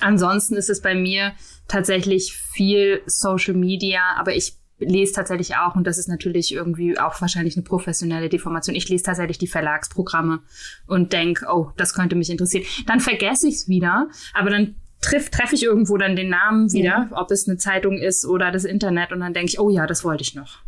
[0.00, 1.32] ansonsten ist es bei mir
[1.68, 7.20] tatsächlich viel Social Media, aber ich lese tatsächlich auch, und das ist natürlich irgendwie auch
[7.20, 10.40] wahrscheinlich eine professionelle Deformation, ich lese tatsächlich die Verlagsprogramme
[10.86, 12.64] und denke, oh, das könnte mich interessieren.
[12.86, 17.06] Dann vergesse ich es wieder, aber dann treffe treff ich irgendwo dann den Namen wieder,
[17.06, 17.12] mhm.
[17.12, 20.04] ob es eine Zeitung ist oder das Internet und dann denke ich, oh ja, das
[20.04, 20.58] wollte ich noch.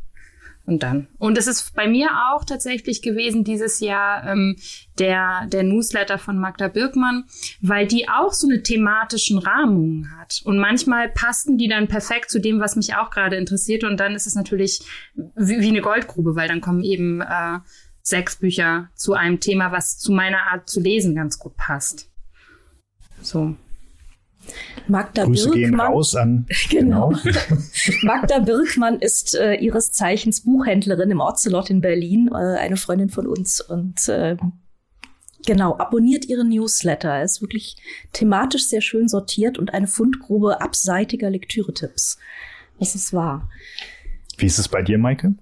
[0.66, 1.08] Und dann.
[1.18, 4.56] Und es ist bei mir auch tatsächlich gewesen dieses Jahr ähm,
[4.98, 7.24] der, der Newsletter von Magda Birkmann,
[7.60, 10.40] weil die auch so eine thematischen Rahmung hat.
[10.44, 13.84] Und manchmal passten die dann perfekt zu dem, was mich auch gerade interessiert.
[13.84, 14.80] Und dann ist es natürlich
[15.14, 17.58] wie, wie eine Goldgrube, weil dann kommen eben äh,
[18.00, 22.10] sechs Bücher zu einem Thema, was zu meiner Art zu lesen ganz gut passt.
[23.20, 23.54] So.
[24.88, 26.46] Magda Grüße Birkmann, gehen raus an.
[26.70, 27.12] Genau.
[27.22, 27.38] genau.
[28.02, 33.26] Magda Birkmann ist äh, ihres Zeichens Buchhändlerin im Ocelot in Berlin, äh, eine Freundin von
[33.26, 34.36] uns und äh,
[35.46, 37.10] genau, abonniert ihren Newsletter.
[37.10, 37.76] Er ist wirklich
[38.12, 42.18] thematisch sehr schön sortiert und eine Fundgrube abseitiger Lektüretipps.
[42.78, 43.48] Das ist wahr.
[44.36, 45.34] Wie ist es bei dir, Maike?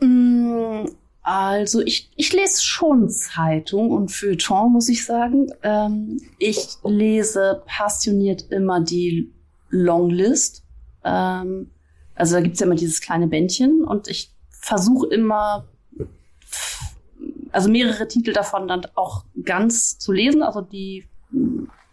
[0.00, 0.86] Mm,
[1.22, 5.52] also ich, ich lese schon Zeitung und Feuilleton, muss ich sagen.
[5.62, 9.32] Ähm, ich lese passioniert immer die
[9.68, 10.64] Longlist.
[11.04, 11.70] Ähm,
[12.14, 15.68] also da gibt's ja immer dieses kleine Bändchen und ich versuche immer,
[17.52, 20.42] also mehrere Titel davon dann auch ganz zu lesen.
[20.42, 21.06] Also die,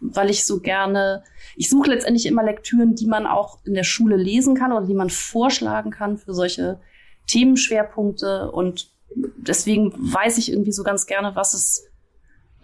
[0.00, 1.22] weil ich so gerne,
[1.54, 4.94] ich suche letztendlich immer Lektüren, die man auch in der Schule lesen kann oder die
[4.94, 6.80] man vorschlagen kann für solche
[7.26, 11.86] Themenschwerpunkte und deswegen weiß ich irgendwie so ganz gerne, was es,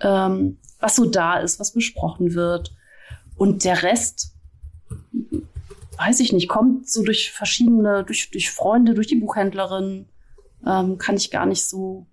[0.01, 2.75] ähm, was so da ist, was besprochen wird.
[3.37, 4.33] Und der Rest,
[5.99, 10.07] weiß ich nicht, kommt so durch verschiedene, durch, durch Freunde, durch die Buchhändlerin,
[10.67, 12.07] ähm, kann ich gar nicht so,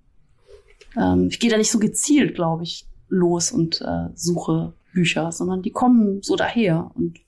[0.98, 5.62] ähm, ich gehe da nicht so gezielt, glaube ich, los und äh, suche Bücher, sondern
[5.62, 7.20] die kommen so daher und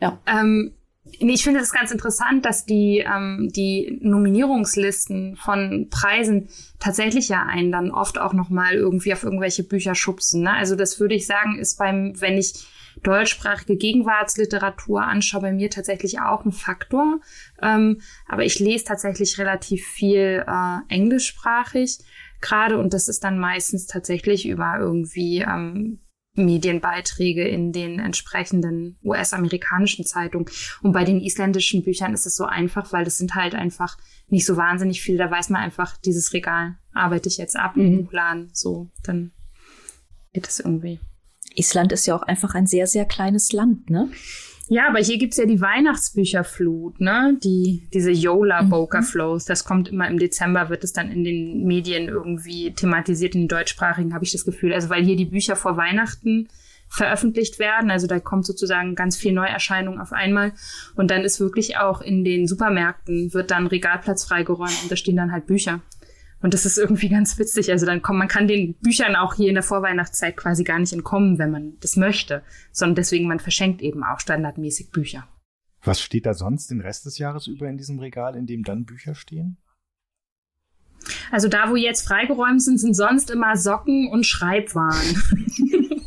[0.00, 0.18] ja.
[0.26, 0.72] Ähm,
[1.18, 7.72] ich finde es ganz interessant, dass die, ähm, die Nominierungslisten von Preisen tatsächlich ja einen
[7.72, 10.42] dann oft auch nochmal irgendwie auf irgendwelche Bücher schubsen.
[10.42, 10.52] Ne?
[10.52, 12.66] Also das würde ich sagen, ist beim, wenn ich
[13.02, 17.20] deutschsprachige Gegenwartsliteratur anschaue, bei mir tatsächlich auch ein Faktor.
[17.62, 21.98] Ähm, aber ich lese tatsächlich relativ viel äh, englischsprachig
[22.40, 26.00] gerade und das ist dann meistens tatsächlich über irgendwie ähm,
[26.36, 30.46] Medienbeiträge in den entsprechenden US-amerikanischen Zeitungen.
[30.82, 33.96] Und bei den isländischen Büchern ist es so einfach, weil das sind halt einfach
[34.28, 35.18] nicht so wahnsinnig viele.
[35.18, 37.86] Da weiß man einfach, dieses Regal arbeite ich jetzt ab mhm.
[37.86, 38.50] im Buchladen.
[38.52, 39.32] So, dann
[40.32, 41.00] geht es irgendwie.
[41.54, 44.10] Island ist ja auch einfach ein sehr, sehr kleines Land, ne?
[44.68, 47.38] Ja, aber hier gibt's ja die Weihnachtsbücherflut, ne?
[47.44, 49.44] Die, diese Yola Boker Flows.
[49.44, 53.48] Das kommt immer im Dezember, wird es dann in den Medien irgendwie thematisiert, in den
[53.48, 54.72] deutschsprachigen, habe ich das Gefühl.
[54.74, 56.48] Also weil hier die Bücher vor Weihnachten
[56.88, 57.90] veröffentlicht werden.
[57.90, 60.52] Also da kommt sozusagen ganz viel Neuerscheinung auf einmal.
[60.96, 65.16] Und dann ist wirklich auch in den Supermärkten wird dann Regalplatz freigeräumt und da stehen
[65.16, 65.80] dann halt Bücher.
[66.42, 67.70] Und das ist irgendwie ganz witzig.
[67.70, 70.92] Also dann kommt, man kann den Büchern auch hier in der Vorweihnachtszeit quasi gar nicht
[70.92, 75.26] entkommen, wenn man das möchte, sondern deswegen man verschenkt eben auch standardmäßig Bücher.
[75.82, 78.84] Was steht da sonst den Rest des Jahres über in diesem Regal, in dem dann
[78.84, 79.56] Bücher stehen?
[81.30, 85.22] Also da, wo jetzt freigeräumt sind, sind sonst immer Socken und Schreibwaren.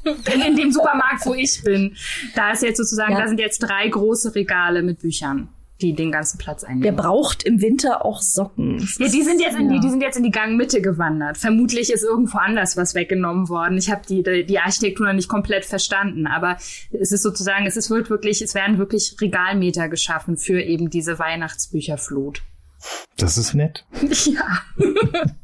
[0.48, 1.96] in dem Supermarkt, wo ich bin,
[2.36, 3.22] da ist jetzt sozusagen, ja.
[3.22, 5.50] da sind jetzt drei große Regale mit Büchern
[5.82, 6.84] die den ganzen Platz einnehmen.
[6.84, 8.86] Wer braucht im Winter auch Socken?
[8.98, 11.38] Ja, die sind jetzt in die, die sind jetzt in die Gangmitte gewandert.
[11.38, 13.78] Vermutlich ist irgendwo anders was weggenommen worden.
[13.78, 16.58] Ich habe die, die, die Architektur noch nicht komplett verstanden, aber
[16.92, 21.18] es ist sozusagen, es ist wird wirklich, es werden wirklich Regalmeter geschaffen für eben diese
[21.20, 22.42] Weihnachtsbücherflut.
[23.18, 23.86] Das ist nett.
[24.26, 24.62] Ja.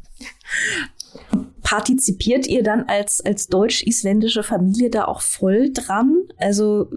[1.63, 6.27] Partizipiert ihr dann als, als deutsch-isländische Familie da auch voll dran?
[6.37, 6.91] Also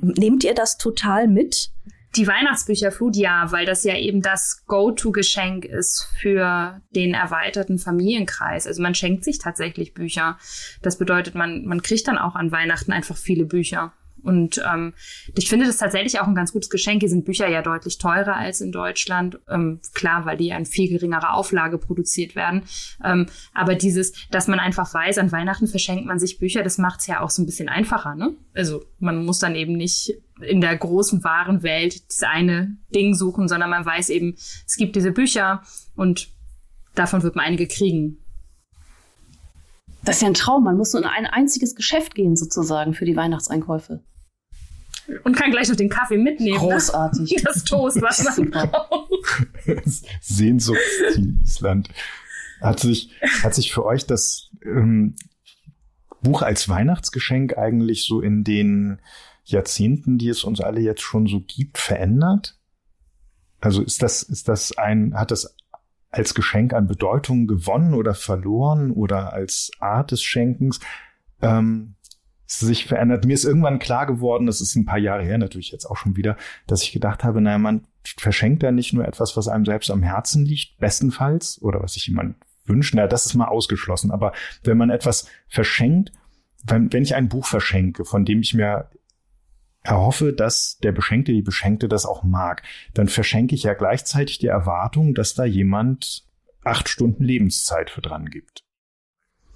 [0.00, 1.71] nehmt ihr das total mit?
[2.16, 8.66] Die Weihnachtsbücherflut, ja, weil das ja eben das Go-To-Geschenk ist für den erweiterten Familienkreis.
[8.66, 10.36] Also man schenkt sich tatsächlich Bücher.
[10.82, 13.94] Das bedeutet, man, man kriegt dann auch an Weihnachten einfach viele Bücher.
[14.22, 14.94] Und ähm,
[15.36, 17.00] ich finde das tatsächlich auch ein ganz gutes Geschenk.
[17.00, 19.38] Hier sind Bücher ja deutlich teurer als in Deutschland.
[19.48, 22.62] Ähm, klar, weil die ja in viel geringerer Auflage produziert werden.
[23.04, 27.00] Ähm, aber dieses, dass man einfach weiß, an Weihnachten verschenkt man sich Bücher, das macht
[27.00, 28.14] es ja auch so ein bisschen einfacher.
[28.14, 28.34] Ne?
[28.54, 33.48] Also man muss dann eben nicht in der großen wahren Welt das eine Ding suchen,
[33.48, 35.62] sondern man weiß eben, es gibt diese Bücher
[35.94, 36.28] und
[36.94, 38.18] davon wird man einige kriegen.
[40.04, 40.64] Das ist ja ein Traum.
[40.64, 44.02] Man muss nur in ein einziges Geschäft gehen, sozusagen, für die Weihnachtseinkäufe.
[45.24, 46.54] Und kann gleich noch den Kaffee mitnehmen.
[46.54, 46.58] Ne?
[46.58, 47.36] Großartig.
[47.44, 49.46] Das Toast, was man braucht.
[50.20, 51.88] Sehnsuchtsziel Island.
[52.60, 53.10] Hat sich,
[53.42, 55.16] hat sich für euch das ähm,
[56.22, 59.00] Buch als Weihnachtsgeschenk eigentlich so in den
[59.44, 62.56] Jahrzehnten, die es uns alle jetzt schon so gibt, verändert?
[63.60, 65.56] Also ist das, ist das ein, hat das
[66.10, 70.78] als Geschenk an Bedeutung gewonnen oder verloren oder als Art des Schenkens?
[71.40, 71.94] Ähm,
[72.58, 73.24] sich verändert.
[73.24, 76.16] Mir ist irgendwann klar geworden, das ist ein paar Jahre her natürlich jetzt auch schon
[76.16, 76.36] wieder,
[76.66, 80.02] dass ich gedacht habe, naja, man verschenkt da nicht nur etwas, was einem selbst am
[80.02, 84.10] Herzen liegt, bestenfalls, oder was sich jemand wünscht, na, das ist mal ausgeschlossen.
[84.10, 84.32] Aber
[84.64, 86.12] wenn man etwas verschenkt,
[86.64, 88.90] wenn, wenn ich ein Buch verschenke, von dem ich mir
[89.82, 92.62] erhoffe, dass der Beschenkte, die Beschenkte das auch mag,
[92.94, 96.24] dann verschenke ich ja gleichzeitig die Erwartung, dass da jemand
[96.62, 98.61] acht Stunden Lebenszeit für dran gibt.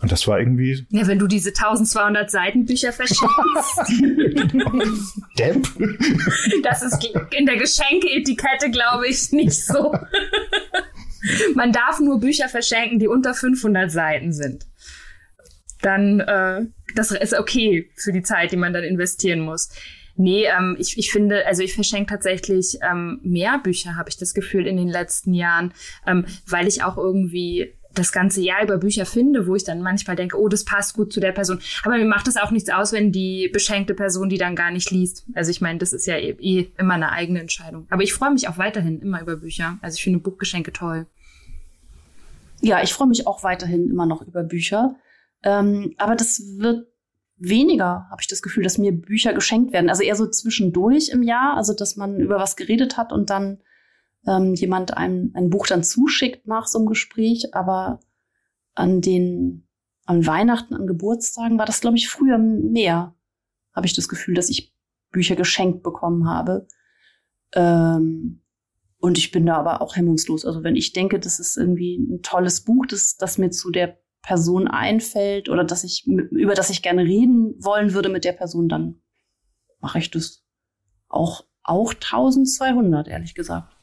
[0.01, 0.87] Und das war irgendwie.
[0.91, 3.31] Ja, wenn du diese 1200 Seiten Bücher verschenkst.
[5.39, 5.67] Depp.
[6.63, 9.95] Das ist in der Geschenkeetikette, glaube ich, nicht so.
[11.55, 14.67] Man darf nur Bücher verschenken, die unter 500 Seiten sind.
[15.81, 19.71] Dann, äh, das ist okay für die Zeit, die man dann investieren muss.
[20.19, 24.33] Nee, ähm, ich, ich finde, also ich verschenke tatsächlich ähm, mehr Bücher, habe ich das
[24.33, 25.75] Gefühl, in den letzten Jahren,
[26.07, 30.17] ähm, weil ich auch irgendwie das ganze Jahr über Bücher finde, wo ich dann manchmal
[30.17, 31.61] denke, oh, das passt gut zu der Person.
[31.83, 34.91] Aber mir macht das auch nichts aus, wenn die beschenkte Person die dann gar nicht
[34.91, 35.27] liest.
[35.35, 37.87] Also ich meine, das ist ja eh, eh immer eine eigene Entscheidung.
[37.91, 39.79] Aber ich freue mich auch weiterhin immer über Bücher.
[39.83, 41.07] Also ich finde Buchgeschenke toll.
[42.61, 44.97] Ja, ich freue mich auch weiterhin immer noch über Bücher.
[45.43, 46.87] Ähm, aber das wird
[47.39, 49.91] weniger, habe ich das Gefühl, dass mir Bücher geschenkt werden.
[49.91, 53.59] Also eher so zwischendurch im Jahr, also dass man über was geredet hat und dann
[54.27, 57.55] ähm, jemand einem ein Buch dann zuschickt nach so einem Gespräch.
[57.55, 58.01] Aber
[58.75, 59.67] an den,
[60.05, 63.15] an Weihnachten, an Geburtstagen war das, glaube ich, früher mehr,
[63.75, 64.75] habe ich das Gefühl, dass ich
[65.11, 66.67] Bücher geschenkt bekommen habe.
[67.55, 68.43] Ähm,
[68.99, 70.45] und ich bin da aber auch hemmungslos.
[70.45, 73.99] Also wenn ich denke, das ist irgendwie ein tolles Buch, das, das mir zu der
[74.23, 78.69] Person einfällt oder dass ich, über das ich gerne reden wollen würde mit der Person,
[78.69, 79.01] dann
[79.79, 80.45] mache ich das
[81.09, 83.76] auch, auch 1200, ehrlich gesagt.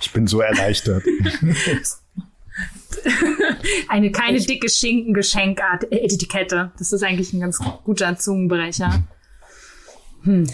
[0.00, 1.04] Ich bin so erleichtert.
[3.88, 6.72] Eine keine dicke Schinken-Geschenkart, Etikette.
[6.78, 9.02] Das ist eigentlich ein ganz guter Zungenbrecher.
[10.22, 10.46] Hm.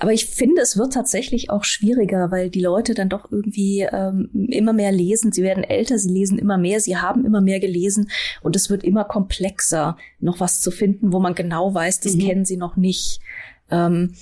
[0.00, 4.30] Aber ich finde, es wird tatsächlich auch schwieriger, weil die Leute dann doch irgendwie ähm,
[4.48, 5.30] immer mehr lesen.
[5.30, 8.82] Sie werden älter, sie lesen immer mehr, sie haben immer mehr gelesen und es wird
[8.82, 12.20] immer komplexer, noch was zu finden, wo man genau weiß, das mhm.
[12.20, 13.20] kennen sie noch nicht.
[13.70, 14.14] Ähm,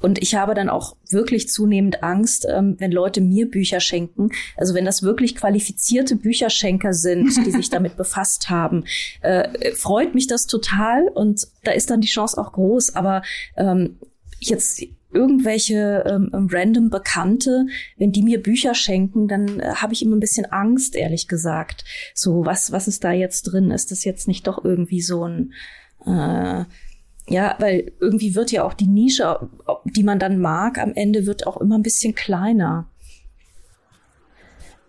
[0.00, 4.30] und ich habe dann auch wirklich zunehmend Angst, ähm, wenn Leute mir Bücher schenken.
[4.56, 8.84] Also wenn das wirklich qualifizierte Bücherschenker sind, die sich damit befasst haben,
[9.22, 12.94] äh, freut mich das total und da ist dann die Chance auch groß.
[12.94, 13.22] Aber
[13.56, 13.98] ähm,
[14.38, 20.16] jetzt irgendwelche ähm, random Bekannte, wenn die mir Bücher schenken, dann äh, habe ich immer
[20.16, 21.84] ein bisschen Angst, ehrlich gesagt.
[22.14, 23.70] So, was, was ist da jetzt drin?
[23.70, 25.54] Ist das jetzt nicht doch irgendwie so ein
[26.04, 26.64] äh,
[27.28, 29.48] ja, weil irgendwie wird ja auch die Nische,
[29.84, 32.88] die man dann mag, am Ende wird auch immer ein bisschen kleiner.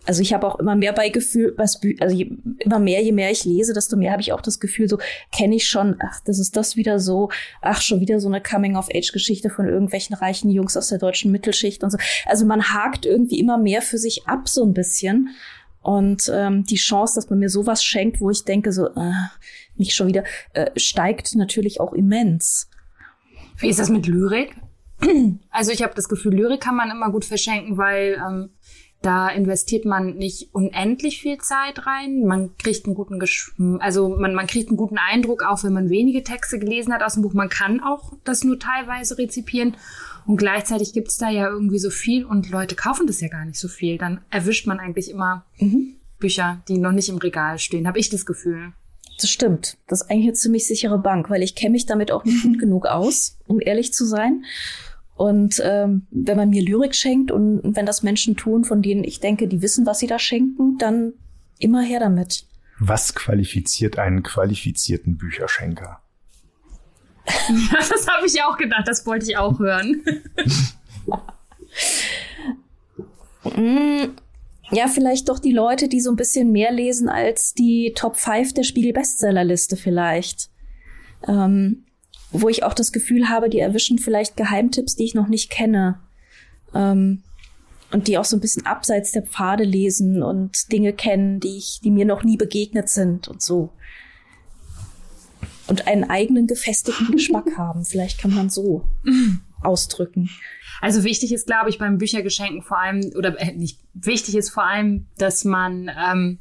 [0.05, 3.29] Also ich habe auch immer mehr bei Gefühl, was also je, immer mehr, je mehr
[3.29, 4.97] ich lese, desto mehr habe ich auch das Gefühl, so
[5.31, 7.29] kenne ich schon, ach, das ist das wieder so,
[7.61, 11.91] ach, schon wieder so eine Coming-of-Age-Geschichte von irgendwelchen reichen Jungs aus der deutschen Mittelschicht und
[11.91, 11.99] so.
[12.25, 15.29] Also man hakt irgendwie immer mehr für sich ab, so ein bisschen.
[15.81, 19.11] Und ähm, die Chance, dass man mir sowas schenkt, wo ich denke, so, äh,
[19.79, 22.69] nicht schon wieder, äh, steigt natürlich auch immens.
[23.57, 24.55] Wie ist das mit Lyrik?
[25.49, 28.49] Also ich habe das Gefühl, Lyrik kann man immer gut verschenken, weil ähm,
[29.01, 32.25] da investiert man nicht unendlich viel Zeit rein.
[32.25, 35.89] Man kriegt einen guten, Gesch also man, man kriegt einen guten Eindruck, auch wenn man
[35.89, 37.33] wenige Texte gelesen hat aus dem Buch.
[37.33, 39.77] Man kann auch das nur teilweise rezipieren.
[40.25, 43.59] Und gleichzeitig gibt's da ja irgendwie so viel und Leute kaufen das ja gar nicht
[43.59, 43.97] so viel.
[43.97, 45.95] Dann erwischt man eigentlich immer mhm.
[46.19, 48.73] Bücher, die noch nicht im Regal stehen, habe ich das Gefühl.
[49.19, 49.77] Das stimmt.
[49.87, 52.59] Das ist eigentlich eine ziemlich sichere Bank, weil ich kenne mich damit auch nicht gut
[52.59, 54.45] genug aus, um ehrlich zu sein.
[55.15, 59.19] Und ähm, wenn man mir Lyrik schenkt und wenn das Menschen tun, von denen ich
[59.19, 61.13] denke, die wissen, was sie da schenken, dann
[61.59, 62.45] immer her damit.
[62.79, 65.99] Was qualifiziert einen qualifizierten Bücherschenker?
[67.49, 70.01] Ja, das habe ich auch gedacht, das wollte ich auch hören.
[74.71, 78.53] Ja, vielleicht doch die Leute, die so ein bisschen mehr lesen als die Top 5
[78.53, 80.49] der Spiegel-Bestsellerliste vielleicht.
[81.27, 81.85] Ähm,
[82.31, 85.99] wo ich auch das Gefühl habe, die erwischen vielleicht Geheimtipps, die ich noch nicht kenne.
[86.73, 87.23] Ähm,
[87.91, 91.79] und die auch so ein bisschen abseits der Pfade lesen und Dinge kennen, die ich,
[91.83, 93.71] die mir noch nie begegnet sind und so.
[95.67, 97.85] Und einen eigenen gefestigten Geschmack haben.
[97.85, 98.83] Vielleicht kann man so
[99.63, 100.29] ausdrücken.
[100.81, 104.63] Also wichtig ist, glaube ich, beim Büchergeschenken vor allem, oder äh, nicht wichtig ist vor
[104.63, 106.39] allem, dass man, ähm,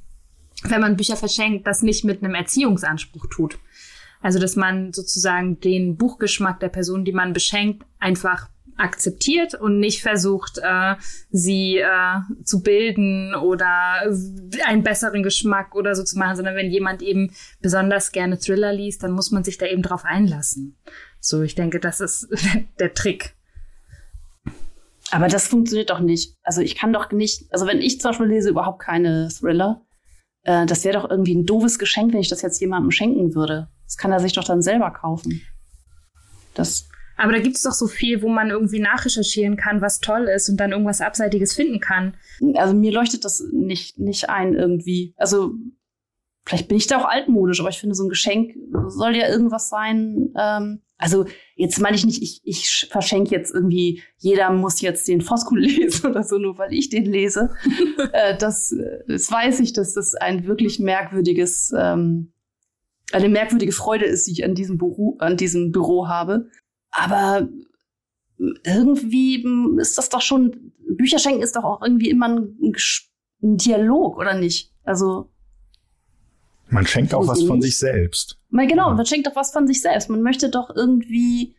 [0.62, 3.59] wenn man Bücher verschenkt, das nicht mit einem Erziehungsanspruch tut.
[4.20, 10.02] Also, dass man sozusagen den Buchgeschmack der Person, die man beschenkt, einfach akzeptiert und nicht
[10.02, 10.94] versucht, äh,
[11.31, 14.02] sie äh, zu bilden oder
[14.64, 19.02] einen besseren Geschmack oder so zu machen, sondern wenn jemand eben besonders gerne Thriller liest,
[19.02, 20.77] dann muss man sich da eben drauf einlassen.
[21.21, 22.29] So, ich denke, das ist
[22.79, 23.35] der Trick.
[25.10, 26.37] Aber das funktioniert doch nicht.
[26.42, 29.87] Also ich kann doch nicht, also wenn ich zum Beispiel lese überhaupt keine Thriller,
[30.42, 33.69] äh, das wäre doch irgendwie ein doofes Geschenk, wenn ich das jetzt jemandem schenken würde.
[33.85, 35.40] Das kann er sich doch dann selber kaufen.
[36.54, 36.88] Das
[37.19, 40.48] aber da gibt es doch so viel, wo man irgendwie nachrecherchieren kann, was toll ist
[40.48, 42.16] und dann irgendwas Abseitiges finden kann.
[42.54, 45.14] Also mir leuchtet das nicht, nicht ein irgendwie.
[45.16, 45.54] Also
[46.46, 48.54] vielleicht bin ich da auch altmodisch, aber ich finde, so ein Geschenk
[48.87, 50.33] soll ja irgendwas sein.
[50.38, 55.21] Ähm, also jetzt meine ich nicht, ich, ich verschenke jetzt irgendwie, jeder muss jetzt den
[55.21, 57.51] Foskul lesen oder so, nur weil ich den lese.
[58.13, 58.75] äh, das,
[59.07, 62.33] das weiß ich, dass das ein wirklich merkwürdiges, ähm,
[63.13, 66.51] eine merkwürdige Freude ist, die ich an diesem Büro, an diesem Büro habe.
[66.90, 67.49] Aber
[68.65, 69.46] irgendwie
[69.81, 72.75] ist das doch schon, Bücher schenken ist doch auch irgendwie immer ein,
[73.42, 74.75] ein Dialog, oder nicht?
[74.85, 75.31] Also.
[76.71, 78.38] Man schenkt auch was von sich selbst.
[78.50, 78.94] Man, genau, ja.
[78.94, 80.10] man schenkt doch was von sich selbst.
[80.10, 81.54] Man möchte doch irgendwie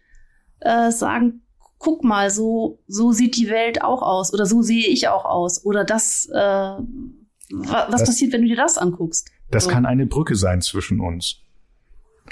[0.60, 1.42] äh, sagen,
[1.78, 5.66] guck mal, so, so sieht die Welt auch aus oder so sehe ich auch aus
[5.66, 9.30] oder das, äh, was das, passiert, wenn du dir das anguckst?
[9.50, 9.72] Das so.
[9.72, 11.42] kann eine Brücke sein zwischen uns.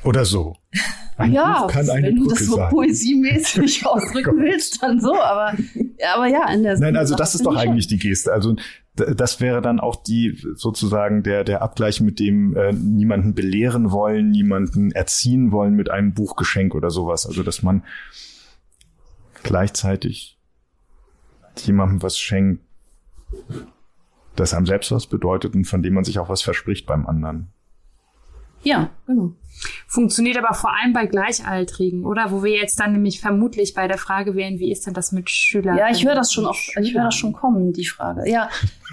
[0.04, 0.56] Oder so.
[1.18, 2.70] Ein ja, wenn du das so sein.
[2.70, 5.58] poesiemäßig ausdrücken oh willst, dann so, aber,
[6.14, 8.32] aber ja, in der Nein, also das ist doch eigentlich die Geste.
[8.32, 8.56] Also
[8.94, 14.30] das wäre dann auch die sozusagen der der Abgleich mit dem äh, niemanden belehren wollen,
[14.30, 17.26] niemanden erziehen wollen mit einem Buchgeschenk oder sowas.
[17.26, 17.84] Also dass man
[19.42, 20.38] gleichzeitig
[21.66, 22.62] jemandem was schenkt,
[24.36, 27.48] das einem selbst was bedeutet und von dem man sich auch was verspricht beim anderen.
[28.68, 29.32] Ja, genau.
[29.88, 32.32] Funktioniert aber vor allem bei Gleichaltrigen, oder?
[32.32, 35.30] Wo wir jetzt dann nämlich vermutlich bei der Frage wären, wie ist denn das mit
[35.30, 35.78] Schülern?
[35.78, 38.30] Ja, ich höre das schon auf, ich höre das schon kommen, die Frage.
[38.30, 38.50] Ja.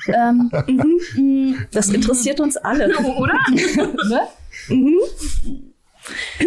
[0.07, 1.67] ähm, mhm, mhm.
[1.73, 2.97] das interessiert uns alle.
[3.19, 3.35] Oder?
[3.51, 4.21] ne?
[4.69, 4.99] mhm.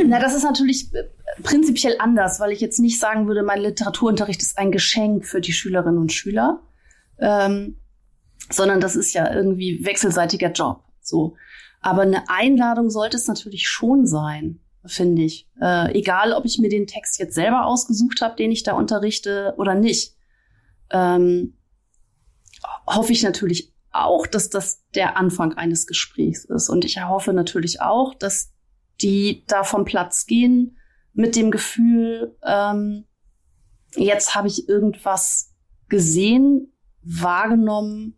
[0.05, 0.89] Na, das ist natürlich
[1.43, 5.51] prinzipiell anders, weil ich jetzt nicht sagen würde, mein Literaturunterricht ist ein Geschenk für die
[5.51, 6.61] Schülerinnen und Schüler,
[7.19, 7.75] ähm,
[8.49, 10.83] sondern das ist ja irgendwie wechselseitiger Job.
[11.01, 11.35] So.
[11.81, 15.47] Aber eine Einladung sollte es natürlich schon sein, finde ich.
[15.61, 19.53] Äh, egal, ob ich mir den Text jetzt selber ausgesucht habe, den ich da unterrichte
[19.57, 20.15] oder nicht.
[20.89, 21.57] Ähm,
[22.87, 26.69] hoffe ich natürlich auch, dass das der Anfang eines Gesprächs ist.
[26.69, 28.53] Und ich hoffe natürlich auch, dass
[29.01, 30.77] die da vom Platz gehen
[31.13, 33.05] mit dem Gefühl, ähm,
[33.95, 35.53] jetzt habe ich irgendwas
[35.89, 38.17] gesehen, wahrgenommen,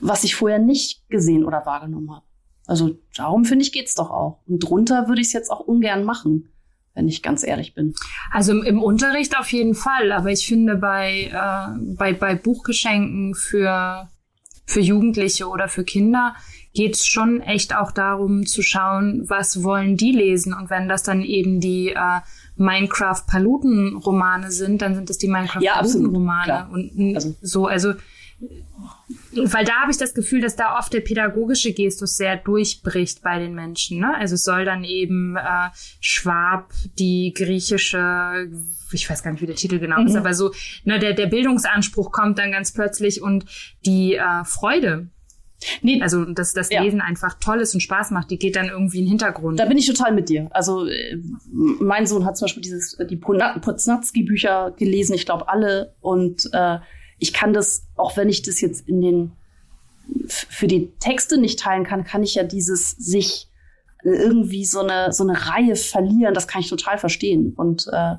[0.00, 2.26] was ich vorher nicht gesehen oder wahrgenommen habe.
[2.66, 4.40] Also darum finde ich geht's doch auch.
[4.46, 6.52] Und drunter würde ich es jetzt auch ungern machen,
[6.94, 7.94] wenn ich ganz ehrlich bin.
[8.30, 13.34] Also im, im Unterricht auf jeden Fall, aber ich finde bei äh, bei bei Buchgeschenken
[13.34, 14.08] für
[14.64, 16.34] für Jugendliche oder für Kinder
[16.72, 21.22] geht's schon echt auch darum zu schauen, was wollen die lesen und wenn das dann
[21.22, 22.20] eben die äh,
[22.56, 27.34] Minecraft Paluten Romane sind, dann sind es die Minecraft Paluten Romane ja, und also.
[27.42, 27.94] so also
[29.34, 33.38] weil da habe ich das Gefühl, dass da oft der pädagogische Gestus sehr durchbricht bei
[33.38, 34.00] den Menschen.
[34.00, 34.14] Ne?
[34.14, 35.68] Also es soll dann eben äh,
[36.00, 38.48] Schwab, die griechische,
[38.92, 40.06] ich weiß gar nicht, wie der Titel genau mhm.
[40.08, 40.52] ist, aber so,
[40.84, 43.44] ne, der, der Bildungsanspruch kommt dann ganz plötzlich und
[43.86, 45.08] die äh, Freude.
[45.80, 47.04] Nee, also dass das Lesen ja.
[47.04, 49.60] einfach toll ist und Spaß macht, die geht dann irgendwie in den Hintergrund.
[49.60, 50.48] Da bin ich total mit dir.
[50.50, 51.16] Also äh,
[51.52, 56.78] mein Sohn hat zum Beispiel dieses die Poznatsky-Bücher gelesen, ich glaube alle, und äh,
[57.22, 59.32] ich kann das, auch wenn ich das jetzt in den
[60.26, 63.48] für die Texte nicht teilen kann, kann ich ja dieses sich
[64.02, 68.16] irgendwie so eine so eine Reihe verlieren, das kann ich total verstehen und äh,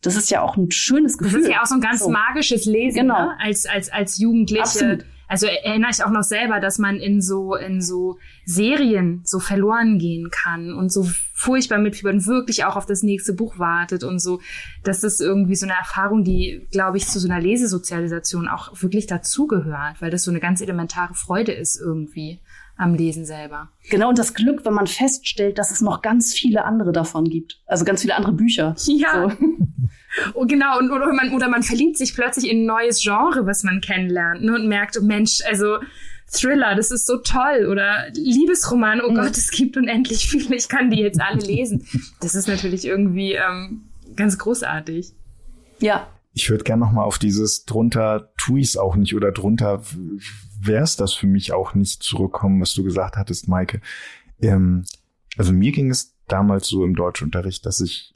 [0.00, 1.40] das ist ja auch ein schönes Gefühl.
[1.40, 2.08] Das ist ja auch so ein ganz so.
[2.08, 3.26] magisches Lesen genau.
[3.26, 3.36] ne?
[3.40, 4.62] als als als Jugendliche.
[4.62, 9.40] Absolut also erinnere ich auch noch selber, dass man in so, in so Serien so
[9.40, 14.20] verloren gehen kann und so furchtbar mitfiebern, wirklich auch auf das nächste Buch wartet und
[14.20, 14.40] so.
[14.84, 19.06] Das ist irgendwie so eine Erfahrung, die, glaube ich, zu so einer Lesesozialisation auch wirklich
[19.06, 22.38] dazugehört, weil das so eine ganz elementare Freude ist irgendwie
[22.76, 23.70] am Lesen selber.
[23.90, 27.60] Genau, und das Glück, wenn man feststellt, dass es noch ganz viele andere davon gibt.
[27.66, 28.74] Also ganz viele andere Bücher.
[28.86, 29.30] Ja.
[29.30, 29.36] So.
[30.32, 33.64] Oh, genau, und, oder, man, oder man verliebt sich plötzlich in ein neues Genre, was
[33.64, 35.76] man kennenlernt ne, und merkt, oh Mensch, also
[36.30, 37.66] Thriller, das ist so toll.
[37.70, 39.14] Oder Liebesroman, oh mhm.
[39.14, 41.86] Gott, es gibt unendlich viele, ich kann die jetzt alle lesen.
[42.20, 43.82] Das ist natürlich irgendwie ähm,
[44.16, 45.12] ganz großartig.
[45.80, 46.08] Ja.
[46.32, 49.82] Ich würde gerne noch mal auf dieses drunter tue ich auch nicht oder drunter
[50.60, 53.80] wär's das für mich auch nicht zurückkommen, was du gesagt hattest, Maike.
[54.40, 54.84] Ähm,
[55.36, 58.14] also mir ging es damals so im Deutschunterricht, dass ich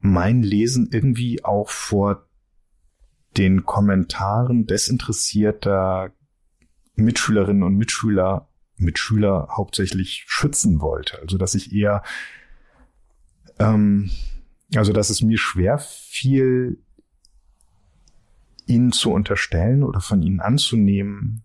[0.00, 2.26] mein Lesen irgendwie auch vor
[3.36, 6.12] den Kommentaren desinteressierter
[6.94, 11.18] Mitschülerinnen und Mitschüler, Mitschüler hauptsächlich schützen wollte.
[11.20, 12.02] Also dass ich eher,
[13.58, 14.10] ähm,
[14.74, 16.78] also dass es mir schwer fiel,
[18.66, 21.42] ihnen zu unterstellen oder von ihnen anzunehmen,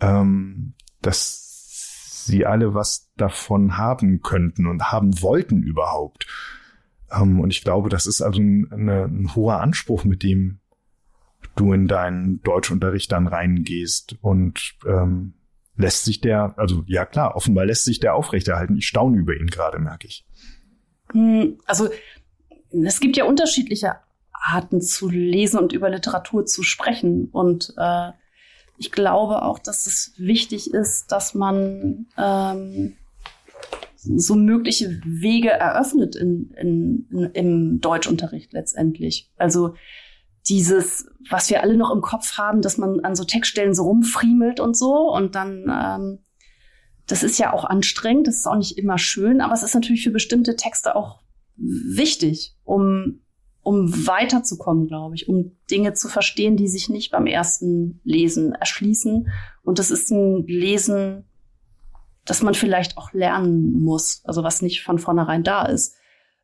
[0.00, 6.26] ähm, dass sie alle was davon haben könnten und haben wollten überhaupt.
[7.10, 10.60] Ähm, und ich glaube, das ist also ein, eine, ein hoher Anspruch, mit dem
[11.54, 15.34] du in deinen Deutschunterricht dann reingehst und ähm,
[15.76, 18.76] lässt sich der, also ja klar, offenbar lässt sich der aufrechterhalten.
[18.76, 20.26] Ich staune über ihn gerade, merke ich.
[21.12, 21.88] Hm, also
[22.70, 23.96] es gibt ja unterschiedliche
[24.32, 27.28] Arten zu lesen und über Literatur zu sprechen.
[27.30, 28.12] Und äh,
[28.78, 32.96] ich glaube auch, dass es wichtig ist, dass man ähm,
[33.96, 39.30] so mögliche Wege eröffnet in, in, in, im Deutschunterricht letztendlich.
[39.36, 39.74] Also
[40.48, 44.60] dieses, was wir alle noch im Kopf haben, dass man an so Textstellen so rumfriemelt
[44.60, 46.18] und so und dann, ähm,
[47.06, 50.04] das ist ja auch anstrengend, das ist auch nicht immer schön, aber es ist natürlich
[50.04, 51.20] für bestimmte Texte auch
[51.56, 53.20] wichtig, um
[53.66, 59.28] um weiterzukommen, glaube ich, um Dinge zu verstehen, die sich nicht beim ersten Lesen erschließen.
[59.64, 61.24] Und das ist ein Lesen,
[62.24, 65.96] das man vielleicht auch lernen muss, also was nicht von vornherein da ist.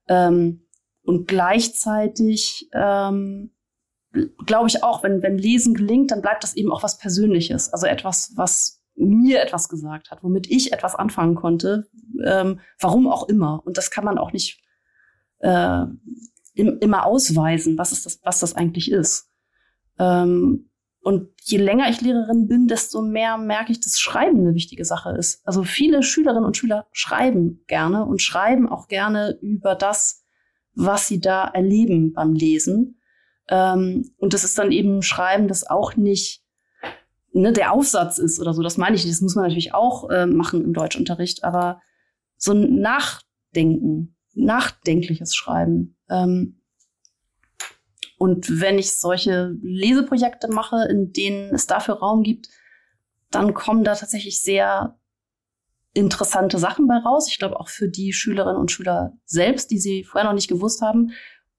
[0.08, 0.66] Ähm,
[1.04, 3.52] und gleichzeitig ähm,
[4.44, 7.86] glaube ich auch, wenn, wenn Lesen gelingt, dann bleibt das eben auch was Persönliches, also
[7.86, 11.86] etwas, was mir etwas gesagt hat, womit ich etwas anfangen konnte,
[12.24, 13.62] ähm, warum auch immer.
[13.64, 14.60] Und das kann man auch nicht
[15.38, 15.84] äh,
[16.54, 19.30] im, immer ausweisen, was, ist das, was das eigentlich ist.
[19.98, 24.84] Ähm, und je länger ich Lehrerin bin, desto mehr merke ich, dass Schreiben eine wichtige
[24.84, 25.46] Sache ist.
[25.46, 30.24] Also viele Schülerinnen und Schüler schreiben gerne und schreiben auch gerne über das,
[30.74, 33.00] was sie da erleben beim Lesen.
[33.48, 36.42] Ähm, und das ist dann eben Schreiben, das auch nicht
[37.32, 38.62] ne, der Aufsatz ist oder so.
[38.62, 39.14] Das meine ich nicht.
[39.14, 41.44] Das muss man natürlich auch äh, machen im Deutschunterricht.
[41.44, 41.80] Aber
[42.36, 46.60] so ein Nachdenken, nachdenkliches Schreiben, ähm,
[48.18, 52.50] und wenn ich solche Leseprojekte mache, in denen es dafür Raum gibt,
[53.32, 54.96] dann kommen da tatsächlich sehr
[55.94, 57.28] interessante Sachen bei raus.
[57.28, 60.82] Ich glaube auch für die Schülerinnen und Schüler selbst, die sie vorher noch nicht gewusst
[60.82, 61.10] haben.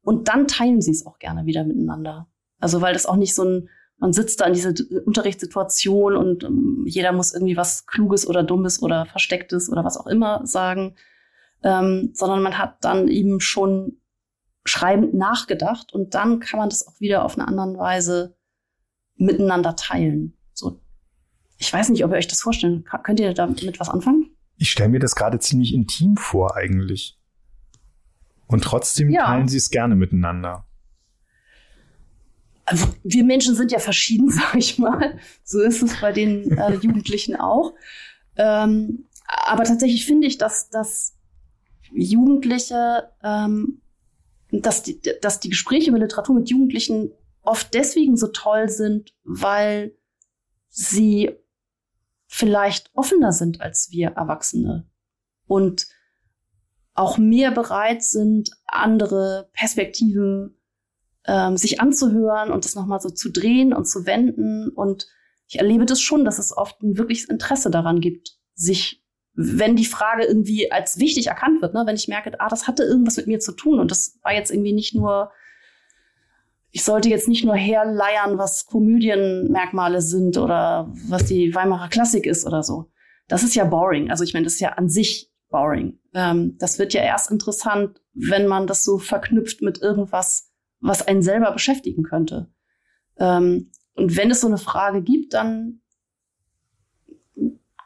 [0.03, 2.27] Und dann teilen sie es auch gerne wieder miteinander.
[2.59, 4.73] Also weil das auch nicht so ein, man sitzt da in dieser
[5.05, 10.07] Unterrichtssituation und um, jeder muss irgendwie was Kluges oder Dummes oder Verstecktes oder was auch
[10.07, 10.95] immer sagen,
[11.61, 13.97] ähm, sondern man hat dann eben schon
[14.65, 18.35] schreibend nachgedacht und dann kann man das auch wieder auf eine andere Weise
[19.15, 20.37] miteinander teilen.
[20.53, 20.79] So,
[21.57, 23.19] ich weiß nicht, ob ihr euch das vorstellen könnt.
[23.19, 24.35] ihr damit was anfangen?
[24.57, 27.17] Ich stelle mir das gerade ziemlich intim vor eigentlich.
[28.47, 29.25] Und trotzdem ja.
[29.25, 30.65] teilen sie es gerne miteinander.
[32.65, 35.17] Also, wir Menschen sind ja verschieden, sag ich mal.
[35.43, 37.73] So ist es bei den äh, Jugendlichen auch.
[38.35, 41.15] Ähm, aber tatsächlich finde ich, dass, dass
[41.91, 43.81] Jugendliche ähm,
[44.61, 49.97] dass die, dass die Gespräche über Literatur mit Jugendlichen oft deswegen so toll sind, weil
[50.69, 51.31] sie
[52.27, 54.89] vielleicht offener sind als wir Erwachsene
[55.45, 55.87] und
[56.95, 60.59] auch mehr bereit sind, andere Perspektiven
[61.25, 64.69] ähm, sich anzuhören und das nochmal so zu drehen und zu wenden.
[64.69, 65.07] Und
[65.47, 69.02] ich erlebe das schon, dass es oft ein wirkliches Interesse daran gibt, sich
[69.35, 72.83] wenn die Frage irgendwie als wichtig erkannt wird, ne, wenn ich merke, ah, das hatte
[72.83, 75.31] irgendwas mit mir zu tun und das war jetzt irgendwie nicht nur,
[76.69, 82.45] ich sollte jetzt nicht nur herleiern, was Komödienmerkmale sind oder was die Weimarer Klassik ist
[82.45, 82.91] oder so.
[83.27, 84.11] Das ist ja boring.
[84.11, 85.99] Also ich meine, das ist ja an sich boring.
[86.13, 91.21] Ähm, das wird ja erst interessant, wenn man das so verknüpft mit irgendwas, was einen
[91.21, 92.51] selber beschäftigen könnte.
[93.17, 95.82] Ähm, und wenn es so eine Frage gibt, dann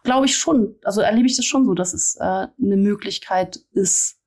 [0.08, 4.22] glaube ich schon, also erlebe ich das schon so, dass es äh, eine Möglichkeit ist,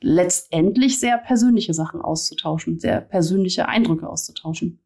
[0.00, 4.80] letztendlich sehr persönliche Sachen auszutauschen, sehr persönliche Eindrücke auszutauschen.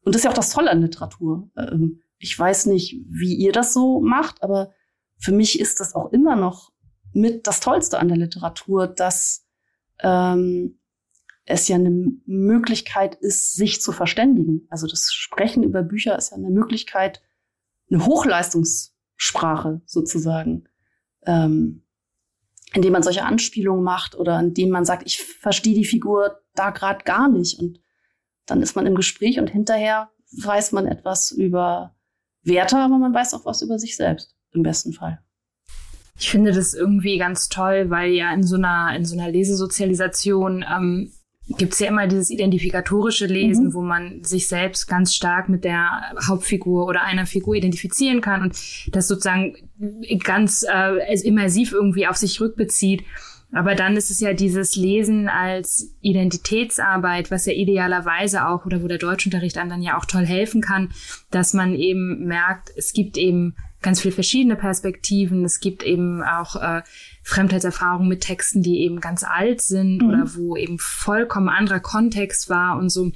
[0.00, 1.50] Und das ist ja auch das Tolle an Literatur.
[1.54, 4.72] Ähm, ich weiß nicht, wie ihr das so macht, aber
[5.18, 6.72] für mich ist das auch immer noch
[7.12, 9.46] mit das Tollste an der Literatur, dass
[9.98, 10.78] ähm,
[11.44, 11.90] es ja eine
[12.24, 14.66] Möglichkeit ist, sich zu verständigen.
[14.70, 17.20] Also das Sprechen über Bücher ist ja eine Möglichkeit,
[17.90, 20.64] eine Hochleistungs Sprache sozusagen,
[21.24, 21.82] ähm,
[22.72, 27.04] indem man solche Anspielungen macht oder indem man sagt, ich verstehe die Figur da gerade
[27.04, 27.58] gar nicht.
[27.58, 27.80] Und
[28.46, 31.94] dann ist man im Gespräch und hinterher weiß man etwas über
[32.42, 35.20] Werte, aber man weiß auch was über sich selbst, im besten Fall.
[36.18, 40.64] Ich finde das irgendwie ganz toll, weil ja in so einer, in so einer Lesesozialisation
[40.68, 41.12] ähm,
[41.48, 43.74] gibt es ja immer dieses identifikatorische Lesen, Mhm.
[43.74, 45.90] wo man sich selbst ganz stark mit der
[46.26, 48.58] Hauptfigur oder einer Figur identifizieren kann und
[48.94, 49.54] das sozusagen
[50.24, 53.04] ganz äh, immersiv irgendwie auf sich rückbezieht.
[53.52, 58.88] Aber dann ist es ja dieses Lesen als Identitätsarbeit, was ja idealerweise auch, oder wo
[58.88, 60.90] der Deutschunterricht einem dann ja auch toll helfen kann,
[61.30, 65.44] dass man eben merkt, es gibt eben ganz viele verschiedene Perspektiven.
[65.44, 66.82] Es gibt eben auch äh,
[67.26, 70.08] Fremdheitserfahrungen mit Texten, die eben ganz alt sind Mhm.
[70.08, 73.10] oder wo eben vollkommen anderer Kontext war und so.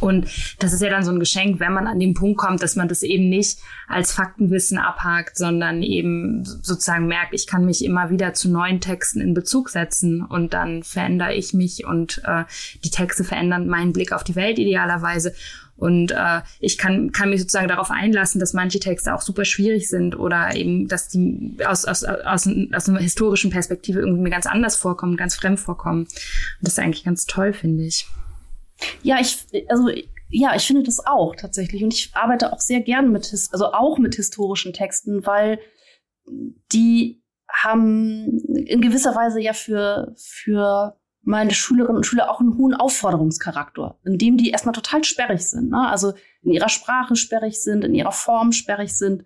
[0.00, 0.26] Und
[0.60, 2.88] das ist ja dann so ein Geschenk, wenn man an den Punkt kommt, dass man
[2.88, 8.32] das eben nicht als Faktenwissen abhakt, sondern eben sozusagen merkt, ich kann mich immer wieder
[8.34, 12.44] zu neuen Texten in Bezug setzen und dann verändere ich mich und äh,
[12.82, 15.34] die Texte verändern meinen Blick auf die Welt idealerweise.
[15.76, 19.88] Und äh, ich kann, kann mich sozusagen darauf einlassen, dass manche Texte auch super schwierig
[19.88, 24.46] sind oder eben, dass die aus, aus, aus, aus einer historischen Perspektive irgendwie mir ganz
[24.46, 26.02] anders vorkommen, ganz fremd vorkommen.
[26.02, 26.12] Und
[26.62, 28.06] das ist eigentlich ganz toll, finde ich.
[29.02, 29.90] Ja, ich, also,
[30.28, 31.82] ja, ich finde das auch tatsächlich.
[31.82, 35.58] Und ich arbeite auch sehr gern mit, also auch mit historischen Texten, weil
[36.72, 42.74] die haben in gewisser Weise ja für, für meine Schülerinnen und Schüler auch einen hohen
[42.74, 45.70] Aufforderungscharakter, indem die erstmal total sperrig sind.
[45.70, 45.88] Ne?
[45.88, 46.12] Also
[46.42, 49.24] in ihrer Sprache sperrig sind, in ihrer Form sperrig sind,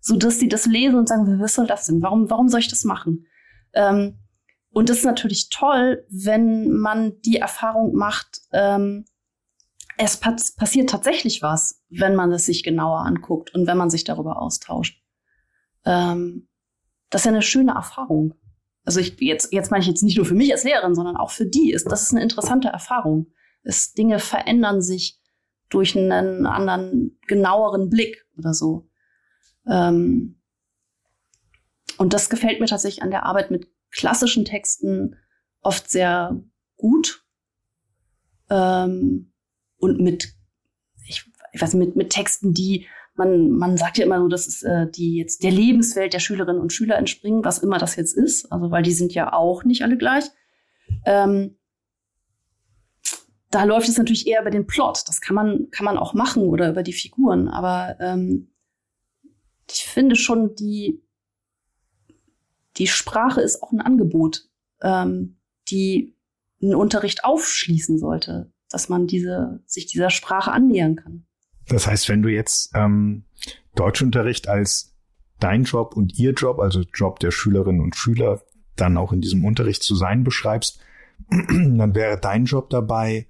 [0.00, 2.02] so dass sie das lesen und sagen, was soll das denn?
[2.02, 3.26] Warum, warum soll ich das machen?
[3.72, 4.18] Ähm,
[4.70, 9.06] und das ist natürlich toll, wenn man die Erfahrung macht, ähm,
[9.96, 14.04] es pass passiert tatsächlich was, wenn man es sich genauer anguckt und wenn man sich
[14.04, 15.02] darüber austauscht.
[15.84, 16.48] Ähm,
[17.10, 18.34] das ist ja eine schöne Erfahrung.
[18.88, 21.30] Also ich jetzt jetzt meine ich jetzt nicht nur für mich als Lehrerin, sondern auch
[21.30, 23.26] für die ist das ist eine interessante Erfahrung.
[23.62, 25.20] Es Dinge verändern sich
[25.68, 28.88] durch einen anderen genaueren Blick oder so.
[29.68, 30.40] Ähm,
[31.98, 35.16] und das gefällt mir tatsächlich an der Arbeit mit klassischen Texten
[35.60, 36.42] oft sehr
[36.78, 37.26] gut.
[38.48, 39.34] Ähm,
[39.76, 40.32] und mit,
[41.06, 42.86] ich, ich weiß nicht, mit, mit Texten, die
[43.18, 46.62] man, man sagt ja immer so, dass es äh, die jetzt der Lebenswelt der Schülerinnen
[46.62, 49.82] und Schüler entspringen, was immer das jetzt ist, also weil die sind ja auch nicht
[49.82, 50.24] alle gleich.
[51.04, 51.56] Ähm,
[53.50, 55.02] da läuft es natürlich eher über den Plot.
[55.06, 57.48] Das kann man, kann man auch machen oder über die Figuren.
[57.48, 58.52] Aber ähm,
[59.70, 61.02] ich finde schon, die,
[62.76, 64.48] die Sprache ist auch ein Angebot,
[64.82, 65.38] ähm,
[65.70, 66.16] die
[66.62, 71.27] einen Unterricht aufschließen sollte, dass man diese, sich dieser Sprache annähern kann.
[71.68, 73.24] Das heißt, wenn du jetzt ähm,
[73.74, 74.94] Deutschunterricht als
[75.40, 78.42] dein Job und ihr Job, also Job der Schülerinnen und Schüler,
[78.76, 80.80] dann auch in diesem Unterricht zu sein beschreibst,
[81.30, 83.26] dann wäre dein Job dabei,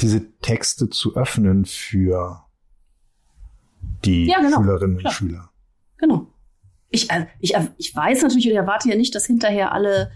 [0.00, 2.44] diese Texte zu öffnen für
[4.04, 4.58] die Ja, genau.
[4.58, 5.10] Schülerinnen Klar.
[5.10, 5.50] und Schüler.
[5.98, 6.26] Genau.
[6.90, 10.10] Ich, äh, ich, äh, ich weiß natürlich oder erwarte ja nicht, dass hinterher alle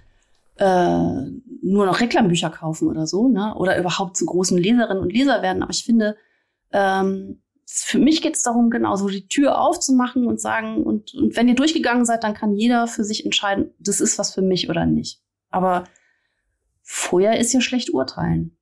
[0.56, 1.30] äh,
[1.62, 3.54] nur noch Reklambücher kaufen oder so, ne?
[3.54, 5.62] Oder überhaupt zu großen Leserinnen und Leser werden.
[5.62, 6.16] Aber ich finde,
[6.72, 11.36] ähm, für mich geht es darum, genau so die Tür aufzumachen und sagen, und, und
[11.36, 14.70] wenn ihr durchgegangen seid, dann kann jeder für sich entscheiden, das ist was für mich
[14.70, 15.22] oder nicht.
[15.50, 15.84] Aber
[16.82, 18.56] vorher ist ja schlecht urteilen.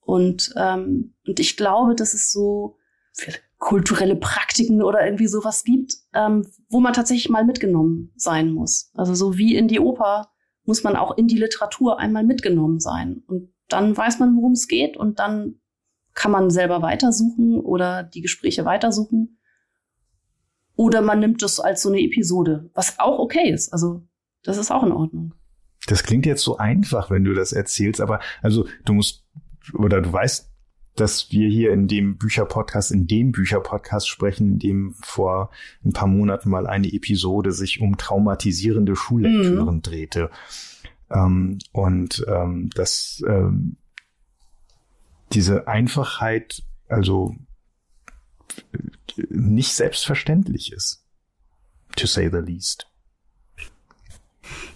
[0.00, 2.76] Und, ähm, und ich glaube, dass es so
[3.58, 8.90] kulturelle Praktiken oder irgendwie sowas gibt, ähm, wo man tatsächlich mal mitgenommen sein muss.
[8.94, 10.32] Also so wie in die Oper
[10.64, 13.22] muss man auch in die Literatur einmal mitgenommen sein.
[13.26, 15.59] Und dann weiß man, worum es geht und dann
[16.14, 19.38] kann man selber weitersuchen oder die Gespräche weitersuchen.
[20.76, 23.72] Oder man nimmt das als so eine Episode, was auch okay ist.
[23.72, 24.02] Also
[24.42, 25.34] das ist auch in Ordnung.
[25.86, 29.26] Das klingt jetzt so einfach, wenn du das erzählst, aber also du musst
[29.74, 30.50] oder du weißt,
[30.96, 35.50] dass wir hier in dem Bücherpodcast, in dem Bücherpodcast sprechen, in dem vor
[35.84, 40.30] ein paar Monaten mal eine Episode sich um traumatisierende Schullektüren drehte.
[41.10, 43.76] Ähm, und ähm, dass ähm,
[45.32, 47.34] diese Einfachheit also
[49.28, 51.04] nicht selbstverständlich ist,
[51.96, 52.86] to say the least.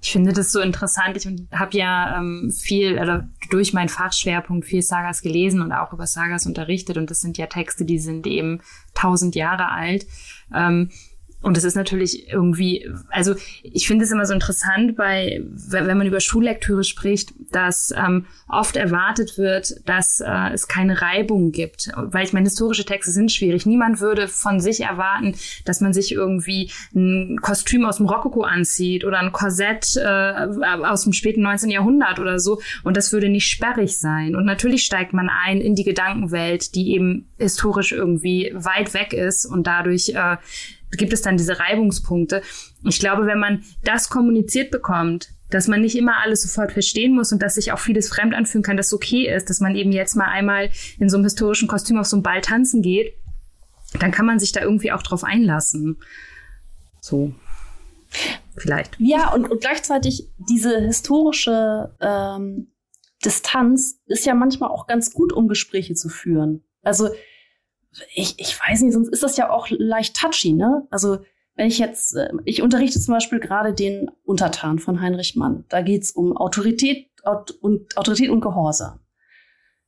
[0.00, 1.16] Ich finde das so interessant.
[1.16, 6.06] Ich habe ja ähm, viel, oder durch meinen Fachschwerpunkt viel Sagas gelesen und auch über
[6.06, 6.96] Sagas unterrichtet.
[6.96, 8.60] Und das sind ja Texte, die sind eben
[8.94, 10.06] tausend Jahre alt.
[10.54, 10.90] Ähm,
[11.44, 16.06] und es ist natürlich irgendwie, also ich finde es immer so interessant, bei, wenn man
[16.06, 21.90] über Schullektüre spricht, dass ähm, oft erwartet wird, dass äh, es keine Reibung gibt.
[21.96, 23.66] Weil ich meine, historische Texte sind schwierig.
[23.66, 25.34] Niemand würde von sich erwarten,
[25.66, 30.46] dass man sich irgendwie ein Kostüm aus dem Rokoko anzieht oder ein Korsett äh,
[30.82, 31.68] aus dem späten 19.
[31.68, 32.62] Jahrhundert oder so.
[32.84, 34.34] Und das würde nicht sperrig sein.
[34.34, 39.44] Und natürlich steigt man ein in die Gedankenwelt, die eben historisch irgendwie weit weg ist
[39.44, 40.38] und dadurch äh,
[40.96, 42.42] gibt es dann diese Reibungspunkte.
[42.84, 47.32] Ich glaube, wenn man das kommuniziert bekommt, dass man nicht immer alles sofort verstehen muss
[47.32, 50.16] und dass sich auch vieles fremd anfühlen kann, das okay ist, dass man eben jetzt
[50.16, 53.14] mal einmal in so einem historischen Kostüm auf so einem Ball tanzen geht,
[54.00, 55.98] dann kann man sich da irgendwie auch drauf einlassen.
[57.00, 57.32] So.
[58.56, 58.96] Vielleicht.
[58.98, 62.72] Ja, und, und gleichzeitig diese historische ähm,
[63.24, 66.64] Distanz ist ja manchmal auch ganz gut, um Gespräche zu führen.
[66.82, 67.10] Also
[68.14, 70.86] ich, ich weiß nicht, sonst ist das ja auch leicht touchy, ne?
[70.90, 71.18] Also
[71.56, 75.64] wenn ich jetzt, äh, ich unterrichte zum Beispiel gerade den Untertan von Heinrich Mann.
[75.68, 77.10] Da geht's um Autorität
[77.60, 79.00] und Autorität und Gehorsam.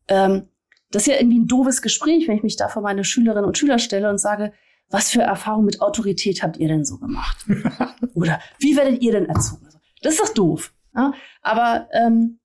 [0.09, 0.49] Ähm,
[0.91, 3.59] das ist ja irgendwie ein doofes Gespräch, wenn ich mich da vor meine Schülerinnen und
[3.59, 4.53] Schüler stelle und sage,
[4.89, 7.45] was für Erfahrungen mit Autorität habt ihr denn so gemacht?
[8.15, 9.69] Oder wie werdet ihr denn erzogen?
[10.03, 10.73] Das ist doch doof.
[10.95, 11.13] Ja?
[11.43, 12.39] Aber ähm,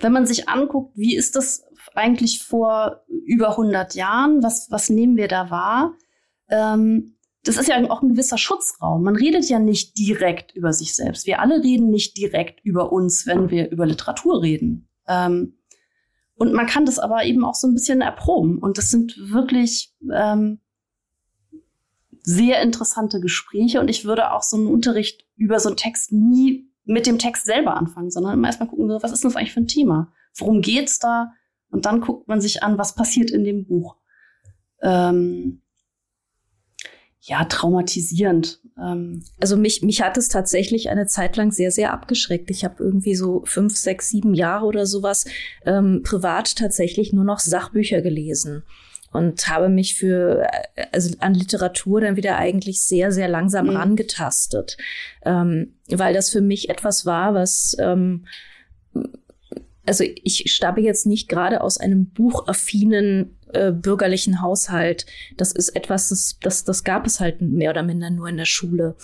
[0.00, 1.64] wenn man sich anguckt, wie ist das
[1.94, 4.42] eigentlich vor über 100 Jahren?
[4.42, 5.94] Was, was nehmen wir da wahr?
[6.48, 9.02] Ähm, das ist ja auch ein gewisser Schutzraum.
[9.02, 11.26] Man redet ja nicht direkt über sich selbst.
[11.26, 14.88] Wir alle reden nicht direkt über uns, wenn wir über Literatur reden.
[15.08, 15.58] Ähm,
[16.34, 18.58] und man kann das aber eben auch so ein bisschen erproben.
[18.58, 20.60] Und das sind wirklich ähm,
[22.22, 23.80] sehr interessante Gespräche.
[23.80, 27.44] Und ich würde auch so einen Unterricht über so einen Text nie mit dem Text
[27.44, 30.12] selber anfangen, sondern immer erstmal gucken, was ist das eigentlich für ein Thema?
[30.36, 31.32] Worum geht's da?
[31.70, 33.96] Und dann guckt man sich an, was passiert in dem Buch.
[34.82, 35.62] Ähm,
[37.20, 38.60] ja, traumatisierend.
[38.76, 39.24] Ähm.
[39.40, 42.50] Also mich, mich hat es tatsächlich eine Zeit lang sehr, sehr abgeschreckt.
[42.50, 45.24] Ich habe irgendwie so fünf, sechs, sieben Jahre oder sowas
[45.64, 48.64] ähm, privat tatsächlich nur noch Sachbücher gelesen
[49.12, 50.46] und habe mich für
[50.92, 53.76] also an Literatur dann wieder eigentlich sehr sehr langsam mhm.
[53.76, 54.76] rangetastet,
[55.24, 58.24] ähm, weil das für mich etwas war, was ähm,
[59.86, 65.06] also ich stamme jetzt nicht gerade aus einem buchaffinen äh, bürgerlichen Haushalt.
[65.36, 68.44] Das ist etwas, das, das, das gab es halt mehr oder minder nur in der
[68.44, 68.96] Schule.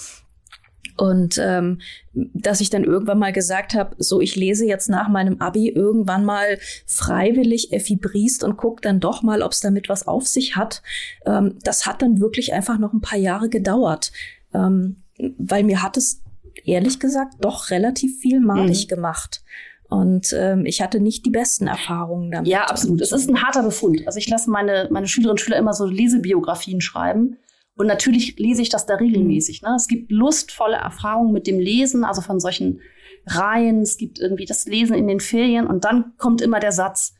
[0.96, 1.80] Und ähm,
[2.12, 6.24] dass ich dann irgendwann mal gesagt habe, so ich lese jetzt nach meinem Abi irgendwann
[6.24, 10.56] mal freiwillig Effi Briest und guck dann doch mal, ob es damit was auf sich
[10.56, 10.82] hat.
[11.24, 14.10] Ähm, das hat dann wirklich einfach noch ein paar Jahre gedauert,
[14.52, 14.96] ähm,
[15.38, 16.20] weil mir hat es
[16.64, 18.88] ehrlich gesagt doch relativ viel malig mhm.
[18.88, 19.42] gemacht.
[19.88, 22.48] Und ähm, ich hatte nicht die besten Erfahrungen damit.
[22.48, 23.00] Ja, absolut.
[23.00, 24.06] Es ist ein harter Befund.
[24.06, 27.38] Also ich lasse meine, meine Schülerinnen und Schüler immer so Lesebiografien schreiben.
[27.78, 29.62] Und natürlich lese ich das da regelmäßig.
[29.62, 29.74] Ne?
[29.76, 32.80] Es gibt lustvolle Erfahrungen mit dem Lesen, also von solchen
[33.26, 33.80] Reihen.
[33.80, 35.66] Es gibt irgendwie das Lesen in den Ferien.
[35.66, 37.14] Und dann kommt immer der Satz,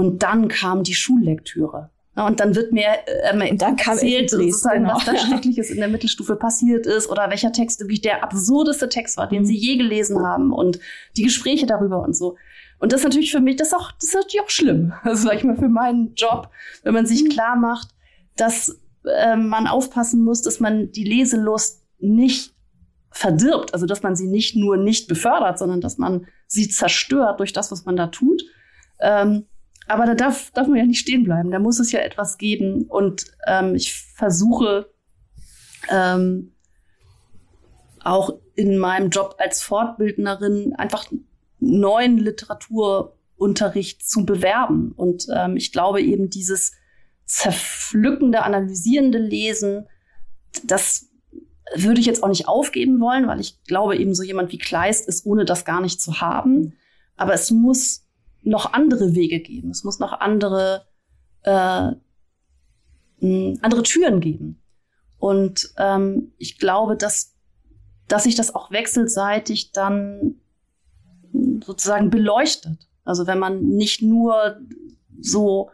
[0.00, 1.90] und dann kam die Schullektüre.
[2.16, 4.96] Und dann wird mir äh, dann erzählt, sozusagen, genau.
[4.96, 9.18] was da Schreckliches in der Mittelstufe passiert ist oder welcher Text wirklich der absurdeste Text
[9.18, 9.46] war, den mhm.
[9.46, 10.80] sie je gelesen haben und
[11.18, 12.36] die Gespräche darüber und so.
[12.78, 14.94] Und das ist natürlich für mich, das ist auch, das ist natürlich auch schlimm.
[15.02, 16.48] Also sag ich mal, für meinen Job,
[16.82, 17.28] wenn man sich mhm.
[17.28, 17.88] klar macht,
[18.36, 22.54] dass äh, man aufpassen muss, dass man die Leselust nicht
[23.10, 27.52] verdirbt, also dass man sie nicht nur nicht befördert, sondern dass man sie zerstört durch
[27.52, 28.42] das, was man da tut.
[29.00, 29.46] Ähm,
[29.88, 31.50] aber da darf, darf man ja nicht stehen bleiben.
[31.50, 32.84] Da muss es ja etwas geben.
[32.84, 34.88] Und ähm, ich versuche
[35.88, 36.52] ähm,
[38.02, 41.06] auch in meinem Job als Fortbildnerin einfach
[41.58, 44.92] neuen Literaturunterricht zu bewerben.
[44.92, 46.72] Und ähm, ich glaube eben dieses
[47.30, 49.86] zerpflückende, analysierende Lesen,
[50.64, 51.08] das
[51.76, 55.06] würde ich jetzt auch nicht aufgeben wollen, weil ich glaube eben so jemand wie Kleist
[55.06, 56.74] ist ohne das gar nicht zu haben.
[57.16, 58.04] Aber es muss
[58.42, 59.70] noch andere Wege geben.
[59.70, 60.86] Es muss noch andere,
[61.42, 61.92] äh,
[63.22, 64.60] andere Türen geben.
[65.18, 67.36] Und ähm, ich glaube, dass,
[68.08, 70.40] dass sich das auch wechselseitig dann
[71.64, 72.88] sozusagen beleuchtet.
[73.04, 74.58] Also wenn man nicht nur
[75.20, 75.70] so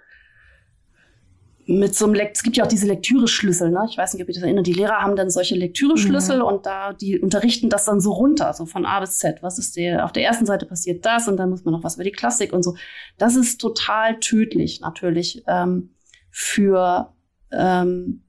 [1.69, 3.87] mit so einem Lekt es gibt ja auch diese Lektüre-Schlüssel, ne?
[3.91, 4.67] Ich weiß nicht, ob ihr das erinnert.
[4.69, 6.45] Die Lehrer haben dann solche Lektüre-Schlüssel mhm.
[6.45, 9.43] und da, die unterrichten das dann so runter, so von A bis Z.
[9.43, 11.97] Was ist der, auf der ersten Seite passiert das und dann muss man noch was
[11.97, 12.77] über die Klassik und so.
[13.19, 15.91] Das ist total tödlich, natürlich, ähm,
[16.31, 17.13] für
[17.51, 18.23] ähm,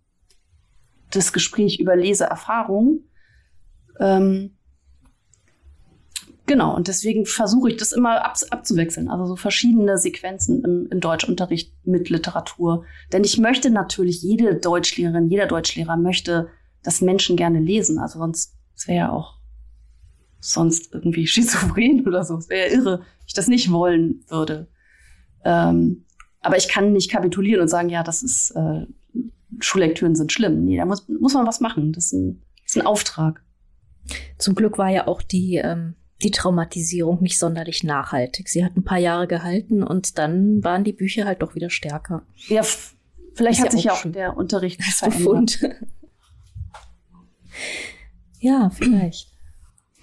[1.12, 3.04] das Gespräch über Leseerfahrung.
[4.00, 4.57] Ähm,
[6.48, 11.02] Genau, und deswegen versuche ich das immer ab, abzuwechseln, also so verschiedene Sequenzen im, im
[11.02, 12.86] Deutschunterricht mit Literatur.
[13.12, 16.48] Denn ich möchte natürlich, jede Deutschlehrerin, jeder Deutschlehrer möchte,
[16.84, 18.00] dass Menschen gerne lesen.
[18.00, 19.36] Also sonst, wäre ja auch
[20.40, 22.38] sonst irgendwie schizophren oder so.
[22.38, 24.68] Es wäre ja irre, wenn ich das nicht wollen würde.
[25.44, 26.06] Ähm,
[26.40, 28.86] aber ich kann nicht kapitulieren und sagen, ja, das ist, äh,
[29.60, 30.64] Schullektüren sind schlimm.
[30.64, 31.92] Nee, da muss, muss man was machen.
[31.92, 33.44] Das ist ein, das ist ein Auftrag.
[34.38, 38.50] Zum Glück war ja auch die ähm, die Traumatisierung nicht sonderlich nachhaltig.
[38.50, 42.24] Sie hat ein paar Jahre gehalten und dann waren die Bücher halt doch wieder stärker.
[42.48, 42.64] Ja,
[43.36, 45.60] vielleicht Ist hat ja sich ja auch der Unterricht verändert.
[48.40, 49.32] ja, vielleicht.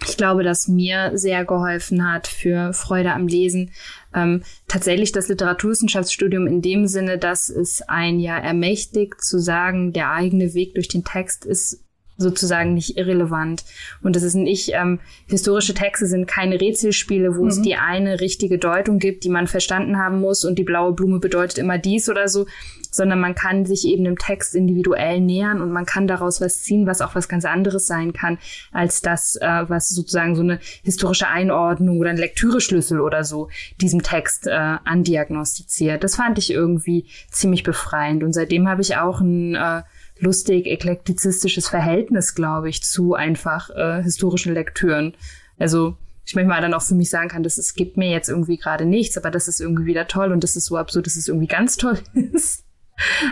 [0.07, 3.73] ich glaube, dass mir sehr geholfen hat für Freude am Lesen.
[4.15, 10.13] Ähm, tatsächlich das Literaturwissenschaftsstudium in dem Sinne, dass es ein ja ermächtigt zu sagen, der
[10.13, 11.84] eigene Weg durch den Text ist
[12.17, 13.65] sozusagen nicht irrelevant.
[14.03, 17.49] Und das ist nicht, ähm, historische Texte sind keine Rätselspiele, wo mhm.
[17.49, 21.19] es die eine richtige Deutung gibt, die man verstanden haben muss und die blaue Blume
[21.19, 22.47] bedeutet immer dies oder so,
[22.91, 26.87] sondern man kann sich eben dem Text individuell nähern und man kann daraus was ziehen,
[26.87, 28.39] was auch was ganz anderes sein kann,
[28.71, 33.49] als das, äh, was sozusagen so eine historische Einordnung oder ein Lektüreschlüssel oder so
[33.81, 36.05] diesem Text äh, andiagnostiziert.
[36.05, 39.83] Das fand ich irgendwie ziemlich befreiend und seitdem habe ich auch ein äh,
[40.19, 45.15] lustig eklektizistisches Verhältnis, glaube ich, zu einfach äh, historischen Lektüren.
[45.59, 45.97] Also
[46.27, 48.87] ich manchmal dann auch für mich sagen kann, dass es gibt mir jetzt irgendwie gerade
[48.87, 51.47] nichts, aber das ist irgendwie wieder toll und das ist so absurd, dass es irgendwie
[51.47, 52.64] ganz toll ist.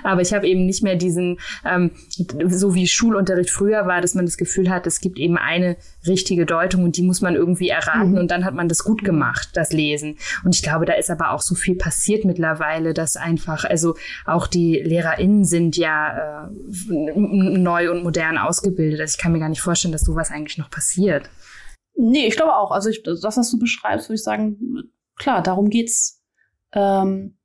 [0.02, 1.92] Aber ich habe eben nicht mehr diesen, ähm,
[2.48, 6.46] so wie Schulunterricht früher war, dass man das Gefühl hat, es gibt eben eine richtige
[6.46, 8.18] Deutung und die muss man irgendwie erraten mhm.
[8.18, 10.16] und dann hat man das gut gemacht, das Lesen.
[10.44, 13.94] Und ich glaube, da ist aber auch so viel passiert mittlerweile, dass einfach, also
[14.26, 16.50] auch die LehrerInnen sind ja äh,
[16.88, 19.00] neu und modern ausgebildet.
[19.00, 21.30] Also ich kann mir gar nicht vorstellen, dass sowas eigentlich noch passiert.
[21.94, 22.70] Nee, ich glaube auch.
[22.70, 26.22] Also ich, das, was du beschreibst, würde ich sagen, klar, darum geht's.
[26.72, 27.36] Ähm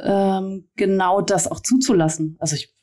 [0.00, 2.36] ähm, genau das auch zuzulassen.
[2.38, 2.74] Also ich,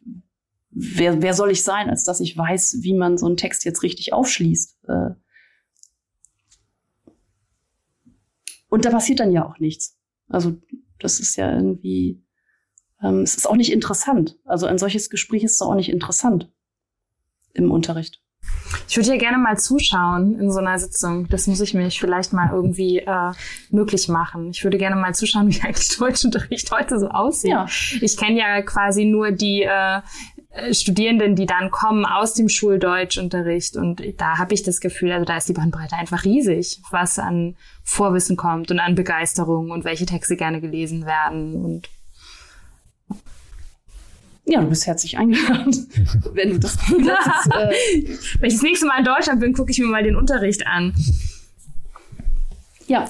[0.71, 3.83] wer, wer soll ich sein, als dass ich weiß, wie man so einen Text jetzt
[3.83, 4.77] richtig aufschließt?
[4.87, 5.09] Äh,
[8.69, 9.97] und da passiert dann ja auch nichts.
[10.27, 10.57] Also
[10.99, 12.23] das ist ja irgendwie,
[13.01, 14.37] ähm, es ist auch nicht interessant.
[14.43, 16.51] Also ein solches Gespräch ist auch nicht interessant
[17.53, 18.24] im Unterricht.
[18.87, 21.27] Ich würde ja gerne mal zuschauen in so einer Sitzung.
[21.29, 23.31] Das muss ich mir vielleicht mal irgendwie äh,
[23.69, 24.49] möglich machen.
[24.51, 27.51] Ich würde gerne mal zuschauen, wie eigentlich Deutschunterricht heute so aussieht.
[27.51, 27.65] Ja.
[28.01, 30.01] Ich kenne ja quasi nur die äh,
[30.71, 33.75] Studierenden, die dann kommen aus dem Schuldeutschunterricht.
[33.75, 37.55] Und da habe ich das Gefühl, also da ist die Bandbreite einfach riesig, was an
[37.83, 41.63] Vorwissen kommt und an Begeisterung und welche Texte gerne gelesen werden.
[41.63, 41.89] Und
[44.45, 45.87] ja, du bist herzlich eingeladen,
[46.33, 47.47] wenn du das hast.
[47.47, 47.73] Äh
[48.39, 50.93] wenn ich das nächste Mal in Deutschland bin, gucke ich mir mal den Unterricht an.
[52.87, 53.07] Ja.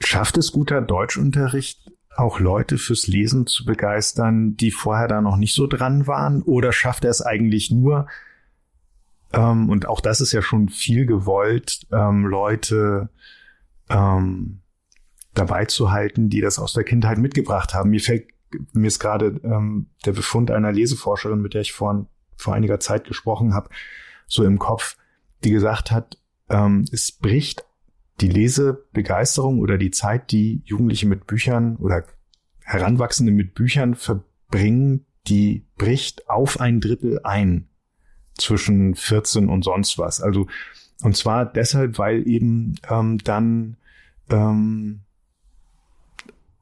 [0.00, 5.54] Schafft es guter Deutschunterricht auch Leute fürs Lesen zu begeistern, die vorher da noch nicht
[5.54, 6.42] so dran waren?
[6.42, 8.08] Oder schafft er es eigentlich nur,
[9.32, 13.10] ähm, und auch das ist ja schon viel gewollt, ähm, Leute
[13.88, 14.60] ähm,
[15.34, 17.90] dabei zu halten, die das aus der Kindheit mitgebracht haben?
[17.90, 18.26] Mir fällt
[18.72, 23.06] mir ist gerade ähm, der Befund einer Leseforscherin, mit der ich vor, vor einiger Zeit
[23.06, 23.70] gesprochen habe,
[24.26, 24.96] so im Kopf,
[25.44, 27.64] die gesagt hat, ähm, es bricht
[28.20, 32.04] die Lesebegeisterung oder die Zeit, die Jugendliche mit Büchern oder
[32.60, 37.68] Heranwachsende mit Büchern verbringen, die bricht auf ein Drittel ein
[38.36, 40.20] zwischen 14 und sonst was.
[40.20, 40.46] Also
[41.02, 43.76] und zwar deshalb, weil eben ähm, dann
[44.30, 45.00] ähm,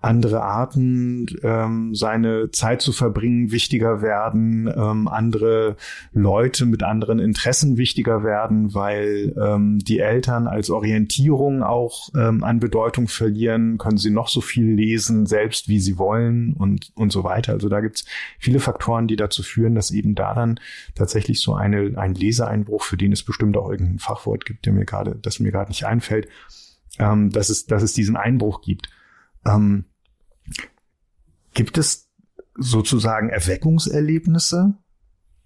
[0.01, 5.77] andere Arten, ähm, seine Zeit zu verbringen, wichtiger werden, ähm, andere
[6.13, 12.61] Leute mit anderen Interessen wichtiger werden, weil ähm, die Eltern als Orientierung auch ähm, an
[12.61, 17.25] Bedeutung verlieren, können sie noch so viel lesen, selbst wie sie wollen und, und so
[17.25, 17.55] weiter.
[17.55, 18.05] Also da gibt's
[18.39, 20.61] viele Faktoren, die dazu führen, dass eben da dann
[20.95, 24.85] tatsächlich so eine, ein Leseeinbruch, für den es bestimmt auch irgendein Fachwort gibt, der mir
[24.85, 26.29] gerade, das mir gerade nicht einfällt,
[27.01, 28.91] ähm, dass, es, dass es diesen Einbruch gibt.
[29.49, 29.85] Ähm,
[31.55, 32.11] gibt es
[32.55, 34.75] sozusagen Erweckungserlebnisse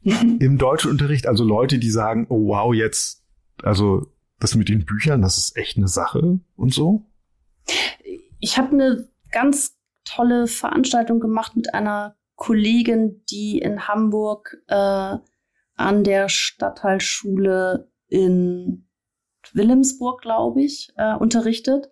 [0.02, 1.26] im Deutschunterricht?
[1.26, 3.24] Also Leute, die sagen, oh wow, jetzt,
[3.62, 4.06] also
[4.38, 7.06] das mit den Büchern, das ist echt eine Sache und so?
[8.40, 15.16] Ich habe eine ganz tolle Veranstaltung gemacht mit einer Kollegin, die in Hamburg äh,
[15.76, 18.88] an der Stadtteilschule in
[19.52, 21.88] Wilhelmsburg, glaube ich, äh, unterrichtet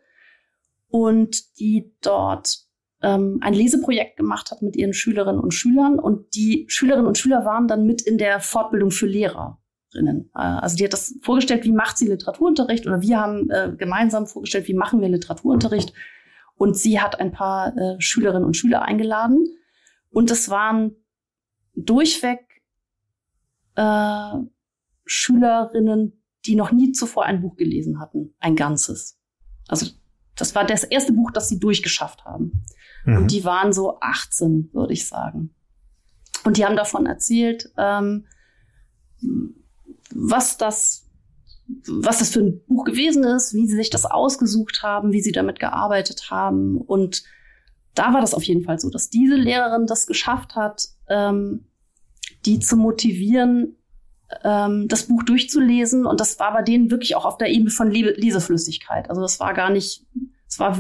[0.91, 2.59] und die dort
[3.03, 5.99] ähm, ein Leseprojekt gemacht hat mit ihren Schülerinnen und Schülern.
[5.99, 10.30] Und die Schülerinnen und Schüler waren dann mit in der Fortbildung für Lehrerinnen.
[10.34, 14.26] Äh, also die hat das vorgestellt, wie macht sie Literaturunterricht oder wir haben äh, gemeinsam
[14.26, 15.93] vorgestellt, wie machen wir Literaturunterricht.
[16.57, 19.47] Und sie hat ein paar äh, Schülerinnen und Schüler eingeladen.
[20.11, 20.97] Und es waren
[21.74, 22.41] durchweg
[23.76, 24.32] äh,
[25.07, 29.18] Schülerinnen, die noch nie zuvor ein Buch gelesen hatten, ein ganzes.
[29.68, 29.86] Also
[30.41, 32.64] das war das erste Buch, das sie durchgeschafft haben.
[33.05, 33.16] Mhm.
[33.18, 35.55] Und die waren so 18, würde ich sagen.
[36.45, 38.26] Und die haben davon erzählt, ähm,
[40.14, 41.07] was das,
[41.86, 45.32] was das für ein Buch gewesen ist, wie sie sich das ausgesucht haben, wie sie
[45.32, 46.78] damit gearbeitet haben.
[46.78, 47.22] Und
[47.95, 51.66] da war das auf jeden Fall so, dass diese Lehrerin das geschafft hat, ähm,
[52.47, 53.76] die zu motivieren,
[54.45, 56.07] ähm, das Buch durchzulesen.
[56.07, 59.09] Und das war bei denen wirklich auch auf der Ebene von Le Leseflüssigkeit.
[59.11, 60.07] Also das war gar nicht,
[60.49, 60.78] es war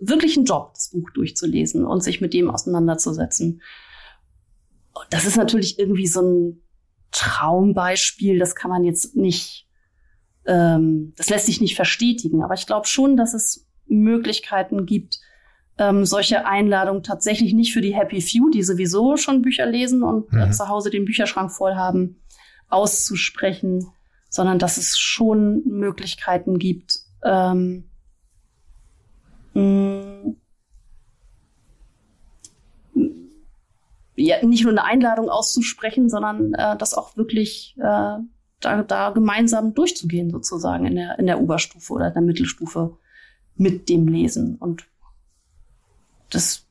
[0.00, 3.62] wirklich ein Job, das Buch durchzulesen und sich mit dem auseinanderzusetzen.
[4.92, 6.62] Und das ist natürlich irgendwie so ein
[7.10, 9.66] Traumbeispiel, das kann man jetzt nicht,
[10.46, 12.42] ähm, das lässt sich nicht verstetigen.
[12.42, 15.20] Aber ich glaube schon, dass es Möglichkeiten gibt,
[15.78, 20.30] ähm, solche Einladungen tatsächlich nicht für die Happy Few, die sowieso schon Bücher lesen und
[20.32, 20.38] mhm.
[20.40, 22.20] äh, zu Hause den Bücherschrank voll haben,
[22.68, 23.86] auszusprechen,
[24.28, 27.84] sondern dass es schon Möglichkeiten gibt, ähm,
[29.54, 30.34] mh,
[34.16, 38.18] ja, nicht nur eine Einladung auszusprechen, sondern äh, das auch wirklich äh,
[38.60, 42.96] da, da gemeinsam durchzugehen, sozusagen in der, in der Oberstufe oder der Mittelstufe
[43.56, 44.56] mit dem Lesen.
[44.56, 44.86] Und
[46.30, 46.67] das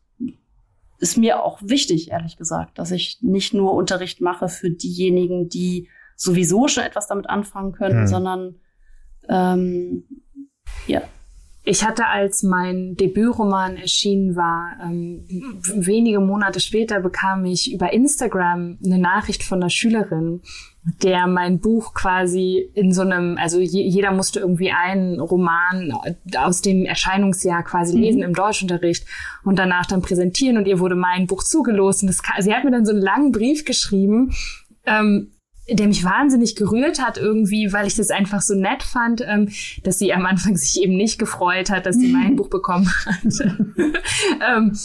[1.00, 5.90] ist mir auch wichtig, ehrlich gesagt, dass ich nicht nur Unterricht mache für diejenigen, die
[6.16, 8.08] sowieso schon etwas damit anfangen können, hm.
[8.08, 8.56] sondern
[9.30, 10.04] ähm,
[10.88, 11.02] ja.
[11.64, 15.26] Ich hatte, als mein Debütroman erschienen war, ähm,
[15.76, 20.42] wenige Monate später bekam ich über Instagram eine Nachricht von einer Schülerin,
[21.04, 25.94] der mein Buch quasi in so einem, also je, jeder musste irgendwie einen Roman
[26.38, 28.02] aus dem Erscheinungsjahr quasi mhm.
[28.02, 29.06] lesen im Deutschunterricht
[29.44, 32.72] und danach dann präsentieren und ihr wurde mein Buch zugelost und das, sie hat mir
[32.72, 34.34] dann so einen langen Brief geschrieben,
[34.86, 35.32] ähm,
[35.70, 39.50] der mich wahnsinnig gerührt hat irgendwie, weil ich das einfach so nett fand, ähm,
[39.84, 43.24] dass sie am Anfang sich eben nicht gefreut hat, dass sie mein Buch bekommen hat.
[44.50, 44.78] ähm,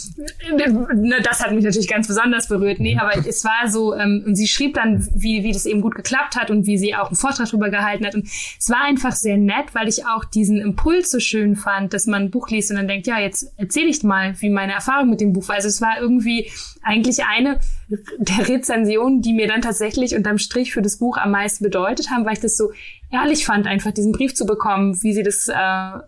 [0.55, 2.79] ne, das hat mich natürlich ganz besonders berührt.
[2.79, 5.95] Nee, aber es war so, ähm, und sie schrieb dann, wie, wie das eben gut
[5.95, 8.15] geklappt hat und wie sie auch einen Vortrag darüber gehalten hat.
[8.15, 12.07] Und es war einfach sehr nett, weil ich auch diesen Impuls so schön fand, dass
[12.07, 15.09] man ein Buch liest und dann denkt, ja, jetzt erzähle ich mal, wie meine Erfahrung
[15.09, 15.55] mit dem Buch war.
[15.55, 16.49] Also es war irgendwie
[16.81, 17.59] eigentlich eine
[17.89, 22.25] der Rezensionen, die mir dann tatsächlich unterm Strich für das Buch am meisten bedeutet haben,
[22.25, 22.71] weil ich das so
[23.11, 25.53] ehrlich fand, einfach diesen Brief zu bekommen, wie sie das, äh,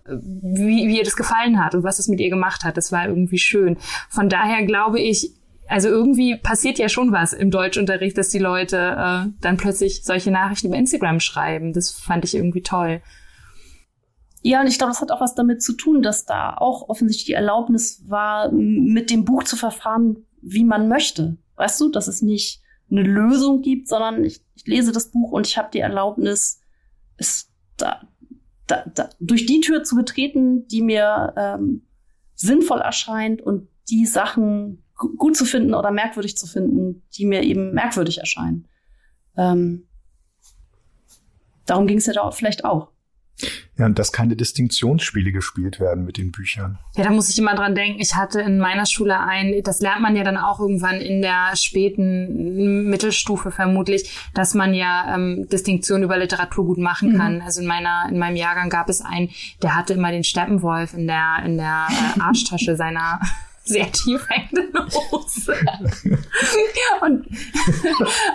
[0.08, 2.78] wie, wie ihr das gefallen hat und was es mit ihr gemacht hat.
[2.78, 3.78] Das war irgendwie schön.
[4.10, 5.32] Von daher glaube ich,
[5.68, 10.32] also irgendwie passiert ja schon was im Deutschunterricht, dass die Leute äh, dann plötzlich solche
[10.32, 11.74] Nachrichten über Instagram schreiben.
[11.74, 13.02] Das fand ich irgendwie toll.
[14.42, 17.26] Ja, und ich glaube, das hat auch was damit zu tun, dass da auch offensichtlich
[17.26, 21.38] die Erlaubnis war, mit dem Buch zu verfahren, wie man möchte.
[21.56, 25.48] Weißt du, dass es nicht eine Lösung gibt, sondern ich, ich lese das Buch und
[25.48, 26.62] ich habe die Erlaubnis,
[27.18, 28.08] es da,
[28.68, 31.88] da, da, durch die Tür zu betreten, die mir ähm,
[32.36, 37.74] sinnvoll erscheint und die Sachen gut zu finden oder merkwürdig zu finden, die mir eben
[37.74, 38.68] merkwürdig erscheinen.
[39.36, 39.88] Ähm,
[41.66, 42.92] darum ging es ja da vielleicht auch.
[43.78, 46.78] Ja, und dass keine Distinktionsspiele gespielt werden mit den Büchern.
[46.96, 48.00] Ja, da muss ich immer dran denken.
[48.00, 51.52] Ich hatte in meiner Schule ein, das lernt man ja dann auch irgendwann in der
[51.56, 57.18] späten Mittelstufe vermutlich, dass man ja ähm, Distinktion über Literatur gut machen mhm.
[57.18, 57.42] kann.
[57.42, 59.30] Also in meiner, in meinem Jahrgang gab es einen,
[59.62, 63.20] der hatte immer den Steppenwolf in der, in der äh, Arschtasche seiner
[63.66, 65.56] sehr tief hängende Hose.
[67.02, 67.28] und,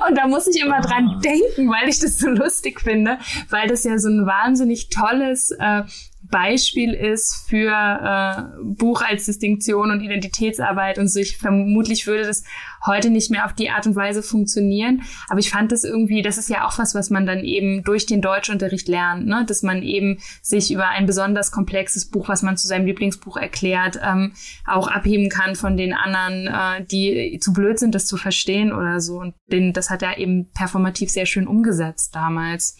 [0.08, 3.18] und da muss ich immer dran denken, weil ich das so lustig finde,
[3.48, 5.82] weil das ja so ein wahnsinnig tolles äh,
[6.30, 11.20] Beispiel ist für äh, Buch als Distinktion und Identitätsarbeit und so.
[11.20, 12.44] Ich vermutlich würde das
[12.86, 15.02] heute nicht mehr auf die Art und Weise funktionieren.
[15.28, 18.06] Aber ich fand das irgendwie, das ist ja auch was, was man dann eben durch
[18.06, 19.44] den Deutschunterricht lernt, ne?
[19.46, 23.98] dass man eben sich über ein besonders komplexes Buch, was man zu seinem Lieblingsbuch erklärt,
[24.02, 24.32] ähm,
[24.66, 29.00] auch abheben kann von den anderen, äh, die zu blöd sind, das zu verstehen oder
[29.00, 29.18] so.
[29.18, 32.76] Und den, das hat er eben performativ sehr schön umgesetzt damals.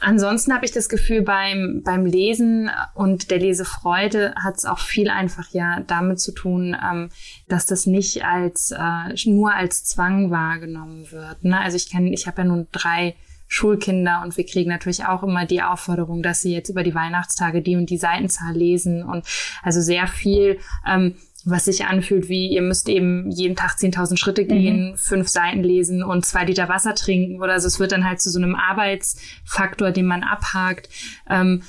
[0.00, 5.08] Ansonsten habe ich das Gefühl, beim, beim Lesen und der Lesefreude hat es auch viel
[5.08, 7.08] einfach ja damit zu tun, ähm,
[7.48, 11.44] dass das nicht als äh, nur als Zwang wahrgenommen wird.
[11.44, 11.58] Ne?
[11.58, 13.16] Also ich kenne, ich habe ja nun drei
[13.48, 17.62] Schulkinder und wir kriegen natürlich auch immer die Aufforderung, dass sie jetzt über die Weihnachtstage
[17.62, 19.24] die und die Seitenzahl lesen und
[19.62, 21.14] also sehr viel ähm,
[21.48, 24.48] was sich anfühlt wie, ihr müsst eben jeden Tag 10.000 Schritte mhm.
[24.48, 24.96] gehen, mhm.
[24.96, 27.68] fünf Seiten lesen und zwei Liter Wasser trinken oder so.
[27.68, 30.88] Es wird dann halt zu so einem Arbeitsfaktor, den man abhakt.
[31.30, 31.62] Ähm,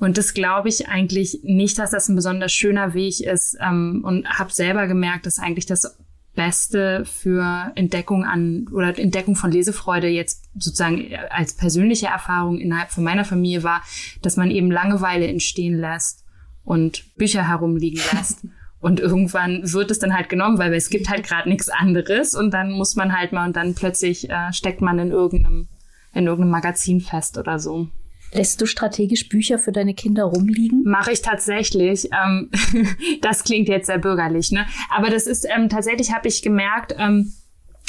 [0.00, 4.28] und das glaube ich eigentlich nicht, dass das ein besonders schöner Weg ist ähm, und
[4.28, 5.96] habe selber gemerkt, dass eigentlich das
[6.34, 13.04] Beste für Entdeckung an oder Entdeckung von Lesefreude jetzt sozusagen als persönliche Erfahrung innerhalb von
[13.04, 13.82] meiner Familie war,
[14.22, 16.24] dass man eben Langeweile entstehen lässt
[16.64, 18.46] und Bücher herumliegen lässt.
[18.82, 22.52] Und irgendwann wird es dann halt genommen, weil es gibt halt gerade nichts anderes und
[22.52, 25.68] dann muss man halt mal und dann plötzlich äh, steckt man in irgendeinem,
[26.12, 27.88] in irgendeinem Magazin fest oder so.
[28.34, 30.82] Lässt du strategisch Bücher für deine Kinder rumliegen?
[30.84, 32.08] Mache ich tatsächlich.
[32.12, 32.50] Ähm,
[33.20, 34.66] das klingt jetzt sehr bürgerlich, ne?
[34.90, 37.32] Aber das ist ähm, tatsächlich habe ich gemerkt, ähm,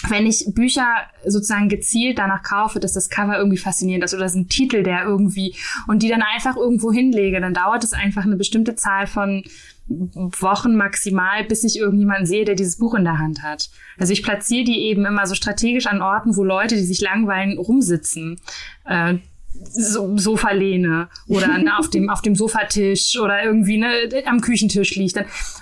[0.09, 0.87] wenn ich Bücher
[1.25, 5.03] sozusagen gezielt danach kaufe, dass das Cover irgendwie faszinierend ist oder ist ein Titel, der
[5.03, 5.55] irgendwie
[5.87, 9.43] und die dann einfach irgendwo hinlege, dann dauert es einfach eine bestimmte Zahl von
[9.87, 13.69] Wochen maximal, bis ich irgendjemanden sehe, der dieses Buch in der Hand hat.
[13.97, 17.57] Also ich platziere die eben immer so strategisch an Orten, wo Leute, die sich langweilen,
[17.57, 18.39] rumsitzen.
[18.85, 19.15] Äh,
[19.53, 23.87] so Sofalehne oder ne, auf dem auf dem Sofatisch oder irgendwie ne,
[24.25, 25.17] am Küchentisch liegt.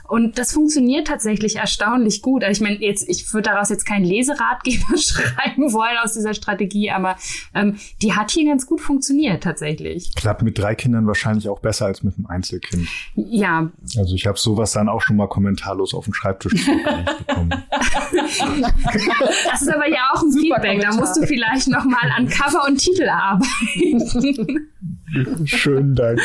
[0.08, 2.44] Und das funktioniert tatsächlich erstaunlich gut.
[2.44, 6.92] Also ich meine, jetzt ich würde daraus jetzt keinen Leseratgeber schreiben wollen aus dieser Strategie,
[6.92, 7.16] aber
[7.54, 10.14] ähm, die hat hier ganz gut funktioniert tatsächlich.
[10.16, 12.88] Klappt mit drei Kindern wahrscheinlich auch besser als mit einem Einzelkind.
[13.16, 13.70] Ja.
[13.98, 17.50] Also ich habe sowas dann auch schon mal kommentarlos auf den Schreibtisch bekommen.
[19.46, 20.80] das ist aber ja auch ein Super Feedback.
[20.80, 20.92] Kommentar.
[20.92, 23.81] Da musst du vielleicht noch mal an Cover und Titel arbeiten.
[25.46, 26.20] Schönen Dank.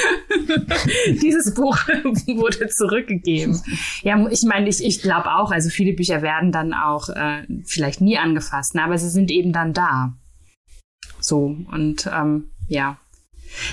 [1.23, 3.61] Dieses Buch wurde zurückgegeben.
[4.03, 8.01] Ja, ich meine, ich, ich glaube auch, also viele Bücher werden dann auch äh, vielleicht
[8.01, 10.15] nie angefasst, ne, aber sie sind eben dann da.
[11.21, 12.99] So, und ähm, ja.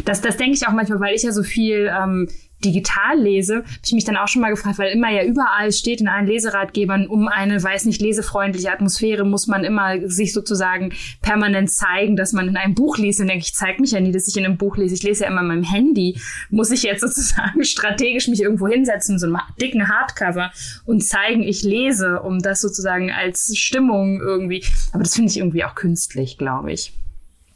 [0.05, 2.29] Das, das denke ich auch manchmal, weil ich ja so viel ähm,
[2.64, 6.01] digital lese, habe ich mich dann auch schon mal gefragt, weil immer ja überall steht
[6.01, 11.72] in allen Leseratgebern, um eine, weiß nicht, lesefreundliche Atmosphäre muss man immer sich sozusagen permanent
[11.72, 13.20] zeigen, dass man in einem Buch liest.
[13.20, 14.95] Und denke ich, zeige mich ja nie, dass ich in einem Buch lese.
[14.95, 16.20] Ich lese ja immer in meinem Handy.
[16.49, 20.51] Muss ich jetzt sozusagen strategisch mich irgendwo hinsetzen, so einem dicken Hardcover
[20.86, 24.64] und zeigen, ich lese, um das sozusagen als Stimmung irgendwie.
[24.91, 26.93] Aber das finde ich irgendwie auch künstlich, glaube ich.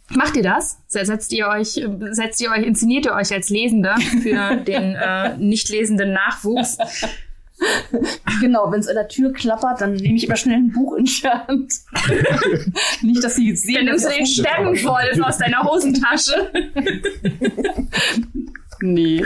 [0.09, 0.79] Macht ihr das?
[0.87, 1.81] Setzt ihr euch,
[2.11, 6.77] setzt ihr euch, inszeniert ihr euch als Lesende für den äh, nicht lesenden Nachwuchs?
[8.39, 11.05] Genau, wenn es an der Tür klappert, dann nehme ich immer schnell ein Buch in
[11.05, 11.73] die Hand.
[13.01, 13.77] Nicht, dass sie sehen.
[13.77, 16.51] Dann nimmst du den Steppenwolf aus deiner Hosentasche.
[18.81, 19.25] nee.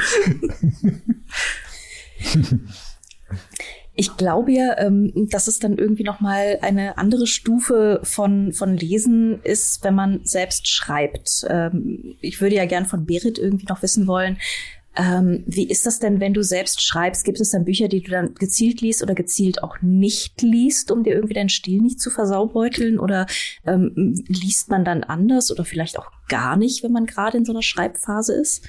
[4.02, 8.76] Ich glaube ja, ähm, dass es dann irgendwie noch mal eine andere Stufe von von
[8.76, 11.46] Lesen ist, wenn man selbst schreibt.
[11.48, 14.40] Ähm, ich würde ja gern von Berit irgendwie noch wissen wollen,
[14.96, 17.26] ähm, wie ist das denn, wenn du selbst schreibst?
[17.26, 21.04] Gibt es dann Bücher, die du dann gezielt liest oder gezielt auch nicht liest, um
[21.04, 22.98] dir irgendwie deinen Stil nicht zu versaubeuteln?
[22.98, 23.28] Oder
[23.68, 27.54] ähm, liest man dann anders oder vielleicht auch gar nicht, wenn man gerade in so
[27.54, 28.66] einer Schreibphase ist?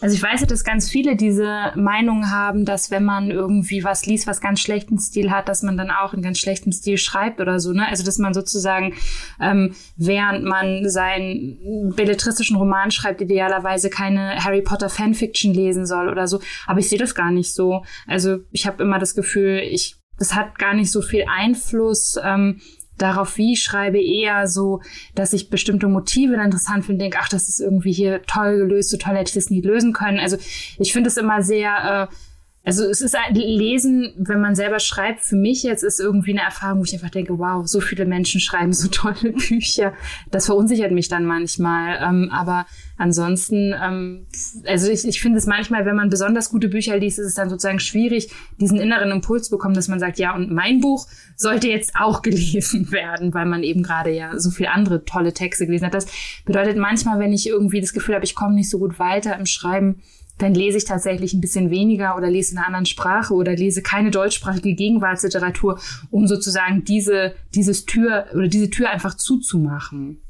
[0.00, 4.06] Also ich weiß ja, dass ganz viele diese Meinung haben, dass wenn man irgendwie was
[4.06, 7.40] liest, was ganz schlechten Stil hat, dass man dann auch in ganz schlechtem Stil schreibt
[7.40, 7.72] oder so.
[7.72, 7.86] Ne?
[7.86, 8.94] Also dass man sozusagen,
[9.40, 16.26] ähm, während man seinen belletristischen Roman schreibt, idealerweise keine Harry Potter Fanfiction lesen soll oder
[16.26, 16.40] so.
[16.66, 17.84] Aber ich sehe das gar nicht so.
[18.06, 22.18] Also ich habe immer das Gefühl, ich das hat gar nicht so viel Einfluss.
[22.22, 22.60] Ähm,
[23.00, 24.80] darauf, wie schreibe, eher so,
[25.14, 28.90] dass ich bestimmte Motive dann interessant finde, denke, ach, das ist irgendwie hier toll gelöst,
[28.90, 30.18] so toll hätte ich das nie lösen können.
[30.18, 30.36] Also
[30.78, 32.14] ich finde es immer sehr, äh,
[32.62, 36.42] also es ist ein Lesen, wenn man selber schreibt, für mich jetzt ist irgendwie eine
[36.42, 39.94] Erfahrung, wo ich einfach denke, wow, so viele Menschen schreiben so tolle Bücher.
[40.30, 41.98] Das verunsichert mich dann manchmal.
[42.02, 42.66] Ähm, aber
[42.98, 44.26] ansonsten, ähm,
[44.66, 47.48] also ich, ich finde es manchmal, wenn man besonders gute Bücher liest, ist es dann
[47.48, 48.30] sozusagen schwierig,
[48.60, 51.06] diesen inneren Impuls zu bekommen, dass man sagt, ja, und mein Buch
[51.36, 55.64] sollte jetzt auch gelesen werden, weil man eben gerade ja so viele andere tolle Texte
[55.64, 55.94] gelesen hat.
[55.94, 56.06] Das
[56.44, 59.46] bedeutet manchmal, wenn ich irgendwie das Gefühl habe, ich komme nicht so gut weiter im
[59.46, 60.02] Schreiben,
[60.42, 63.82] dann lese ich tatsächlich ein bisschen weniger oder lese in einer anderen Sprache oder lese
[63.82, 65.80] keine deutschsprachige Gegenwartsliteratur,
[66.10, 70.20] um sozusagen diese, dieses Tür oder diese Tür einfach zuzumachen.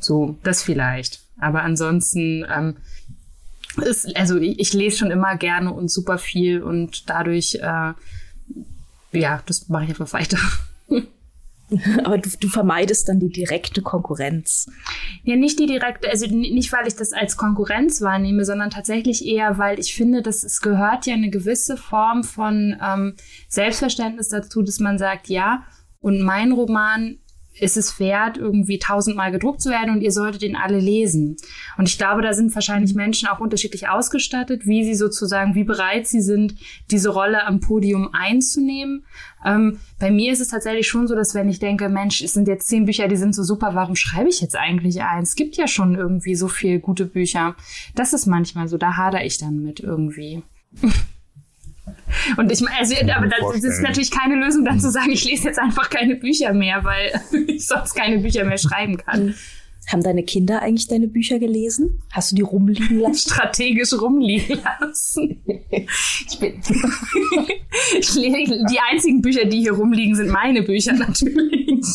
[0.00, 1.20] So, das vielleicht.
[1.38, 2.76] Aber ansonsten, ähm,
[3.82, 7.92] ist, also ich, ich lese schon immer gerne und super viel und dadurch, äh,
[9.12, 10.38] ja, das mache ich einfach weiter.
[12.04, 14.66] Aber du, du vermeidest dann die direkte Konkurrenz.
[15.22, 19.58] Ja, nicht die direkte, also nicht, weil ich das als Konkurrenz wahrnehme, sondern tatsächlich eher,
[19.58, 23.14] weil ich finde, dass es gehört ja eine gewisse Form von ähm,
[23.48, 25.64] Selbstverständnis dazu, dass man sagt, ja,
[26.00, 27.18] und mein Roman
[27.60, 31.36] ist es wert, irgendwie tausendmal gedruckt zu werden und ihr solltet ihn alle lesen.
[31.76, 36.06] Und ich glaube, da sind wahrscheinlich Menschen auch unterschiedlich ausgestattet, wie sie sozusagen, wie bereit
[36.06, 36.54] sie sind,
[36.90, 39.04] diese Rolle am Podium einzunehmen.
[39.44, 42.48] Ähm, bei mir ist es tatsächlich schon so, dass wenn ich denke, Mensch, es sind
[42.48, 45.30] jetzt zehn Bücher, die sind so super, warum schreibe ich jetzt eigentlich eins?
[45.30, 47.56] Es gibt ja schon irgendwie so viel gute Bücher.
[47.94, 50.42] Das ist manchmal so, da hader ich dann mit irgendwie.
[52.36, 55.24] Und ich meine, also, aber das, das, ist natürlich keine Lösung, dann zu sagen, ich
[55.24, 59.34] lese jetzt einfach keine Bücher mehr, weil ich sonst keine Bücher mehr schreiben kann.
[59.90, 62.02] Haben deine Kinder eigentlich deine Bücher gelesen?
[62.12, 63.30] Hast du die rumliegen lassen?
[63.30, 65.40] Strategisch rumliegen lassen.
[65.46, 66.60] Ich bin,
[67.98, 71.86] ich lese, die einzigen Bücher, die hier rumliegen, sind meine Bücher natürlich.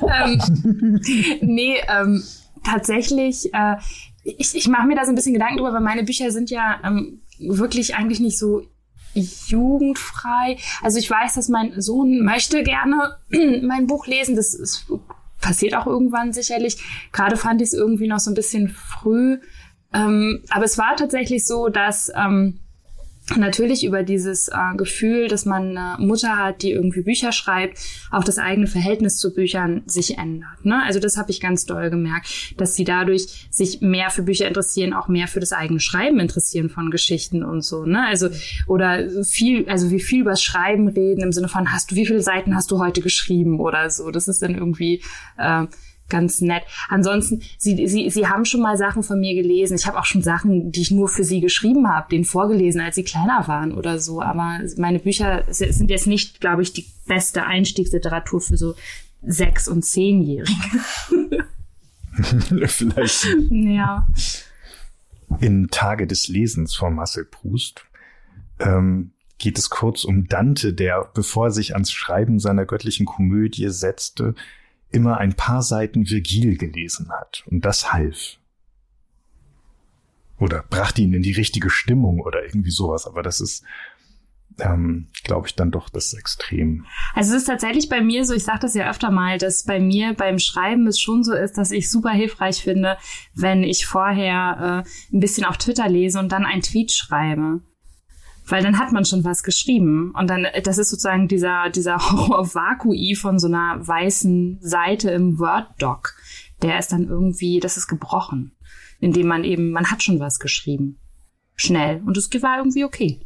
[0.00, 1.00] ähm,
[1.42, 2.22] nee, ähm,
[2.64, 3.76] tatsächlich, äh,
[4.24, 6.80] ich, ich mache mir da so ein bisschen Gedanken drüber, weil meine Bücher sind ja
[6.82, 8.62] ähm, wirklich eigentlich nicht so
[9.14, 10.58] jugendfrei.
[10.82, 13.16] Also ich weiß, dass mein Sohn möchte gerne
[13.62, 14.36] mein Buch lesen.
[14.36, 14.86] Das ist,
[15.40, 16.78] passiert auch irgendwann sicherlich.
[17.12, 19.38] Gerade fand ich es irgendwie noch so ein bisschen früh.
[19.92, 22.60] Ähm, aber es war tatsächlich so, dass ähm,
[23.36, 27.78] natürlich über dieses äh, Gefühl, dass man eine Mutter hat, die irgendwie Bücher schreibt,
[28.10, 30.64] auch das eigene Verhältnis zu Büchern sich ändert.
[30.64, 30.82] Ne?
[30.84, 34.94] Also das habe ich ganz doll gemerkt, dass sie dadurch sich mehr für Bücher interessieren,
[34.94, 37.84] auch mehr für das eigene Schreiben interessieren von Geschichten und so.
[37.84, 38.06] Ne?
[38.06, 38.28] Also
[38.66, 42.22] oder viel, also wie viel über Schreiben reden im Sinne von, hast du wie viele
[42.22, 44.10] Seiten hast du heute geschrieben oder so.
[44.10, 45.02] Das ist dann irgendwie
[45.36, 45.66] äh,
[46.08, 46.62] ganz nett.
[46.88, 49.76] Ansonsten, sie, sie, sie haben schon mal Sachen von mir gelesen.
[49.76, 52.94] Ich habe auch schon Sachen, die ich nur für sie geschrieben habe, denen vorgelesen, als
[52.94, 54.22] sie kleiner waren oder so.
[54.22, 58.74] Aber meine Bücher sind jetzt nicht, glaube ich, die beste Einstiegsliteratur für so
[59.22, 60.54] sechs- und zehnjährige.
[62.66, 63.26] Vielleicht.
[63.50, 64.06] Ja.
[65.40, 67.84] In Tage des Lesens von Marcel Proust
[68.58, 73.68] ähm, geht es kurz um Dante, der, bevor er sich ans Schreiben seiner göttlichen Komödie
[73.68, 74.34] setzte,
[74.90, 77.44] immer ein paar Seiten Virgil gelesen hat.
[77.46, 78.38] Und das half.
[80.38, 83.06] Oder brachte ihn in die richtige Stimmung oder irgendwie sowas.
[83.06, 83.64] Aber das ist,
[84.60, 86.86] ähm, glaube ich, dann doch das Extrem.
[87.14, 89.80] Also es ist tatsächlich bei mir so, ich sage das ja öfter mal, dass bei
[89.80, 92.96] mir beim Schreiben es schon so ist, dass ich super hilfreich finde,
[93.34, 97.60] wenn ich vorher äh, ein bisschen auf Twitter lese und dann einen Tweet schreibe
[98.48, 102.54] weil dann hat man schon was geschrieben und dann das ist sozusagen dieser dieser Horror
[102.54, 106.14] Vakui von so einer weißen Seite im Word Doc.
[106.62, 108.56] Der ist dann irgendwie, das ist gebrochen,
[109.00, 110.98] indem man eben man hat schon was geschrieben,
[111.54, 113.20] schnell und es war irgendwie okay.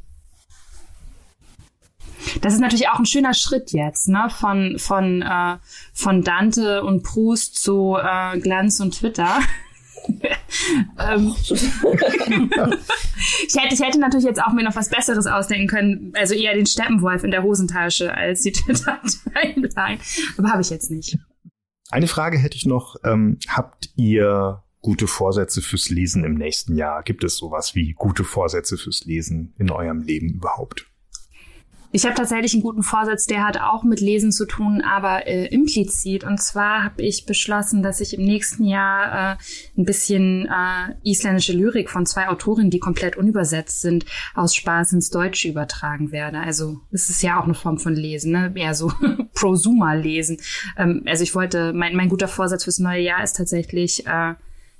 [2.40, 4.28] Das ist natürlich auch ein schöner Schritt jetzt, ne?
[4.30, 5.58] Von von äh,
[5.92, 9.40] von Dante und Proust zu äh, Glanz und Twitter.
[10.98, 11.62] ähm, ich,
[13.54, 16.66] hätte, ich hätte natürlich jetzt auch mir noch was Besseres ausdenken können, also eher den
[16.66, 19.98] Steppenwolf in der Hosentasche als die Twitter-Timeline.
[20.38, 21.18] Aber habe ich jetzt nicht.
[21.90, 22.96] Eine Frage hätte ich noch.
[23.04, 27.02] Ähm, habt ihr gute Vorsätze fürs Lesen im nächsten Jahr?
[27.02, 30.91] Gibt es sowas wie gute Vorsätze fürs Lesen in eurem Leben überhaupt?
[31.94, 35.44] Ich habe tatsächlich einen guten Vorsatz, der hat auch mit Lesen zu tun, aber äh,
[35.48, 36.24] implizit.
[36.24, 39.36] Und zwar habe ich beschlossen, dass ich im nächsten Jahr äh,
[39.76, 45.10] ein bisschen äh, isländische Lyrik von zwei Autorinnen, die komplett unübersetzt sind, aus Spaß ins
[45.10, 46.40] Deutsche übertragen werde.
[46.40, 48.50] Also es ist ja auch eine Form von Lesen, ne?
[48.54, 48.90] eher so
[49.34, 50.38] Prosuma lesen.
[50.78, 54.32] Ähm, also ich wollte, mein, mein guter Vorsatz fürs neue Jahr ist tatsächlich, äh,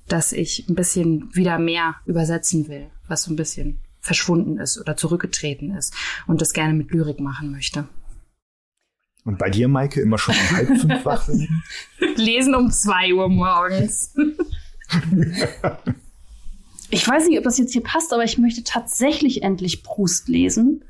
[0.08, 4.96] dass ich ein bisschen wieder mehr übersetzen will, was so ein bisschen verschwunden ist oder
[4.96, 5.94] zurückgetreten ist
[6.26, 7.88] und das gerne mit Lyrik machen möchte.
[9.24, 11.62] Und bei dir, Maike, immer schon um halb fünf wach werden?
[12.16, 14.12] Lesen um zwei Uhr morgens.
[16.90, 20.84] ich weiß nicht, ob das jetzt hier passt, aber ich möchte tatsächlich endlich Proust lesen.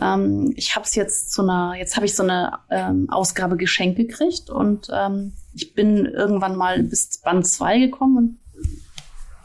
[0.00, 3.96] Ähm, ich habe es jetzt zu einer, jetzt habe ich so eine ähm, Ausgabe geschenkt
[3.96, 8.38] gekriegt und ähm, ich bin irgendwann mal bis Band 2 gekommen und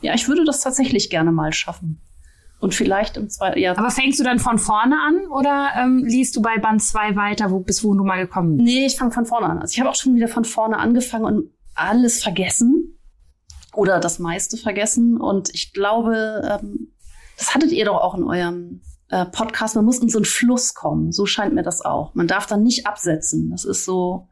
[0.02, 2.00] ja, ich würde das tatsächlich gerne mal schaffen.
[2.60, 3.78] Und vielleicht im zweiten Jahr.
[3.78, 7.52] Aber fängst du dann von vorne an oder ähm, liest du bei Band 2 weiter,
[7.52, 8.66] wo, bis wohin du mal gekommen bist?
[8.66, 9.60] Nee, ich fange von vorne an.
[9.60, 13.00] Also ich habe auch schon wieder von vorne angefangen und alles vergessen.
[13.74, 15.18] Oder das meiste vergessen.
[15.18, 16.92] Und ich glaube, ähm,
[17.38, 19.76] das hattet ihr doch auch in eurem äh, Podcast.
[19.76, 21.14] Man muss in so einen Fluss kommen.
[21.14, 22.14] So scheint mir das auch.
[22.14, 23.52] Man darf dann nicht absetzen.
[23.52, 24.28] Das ist so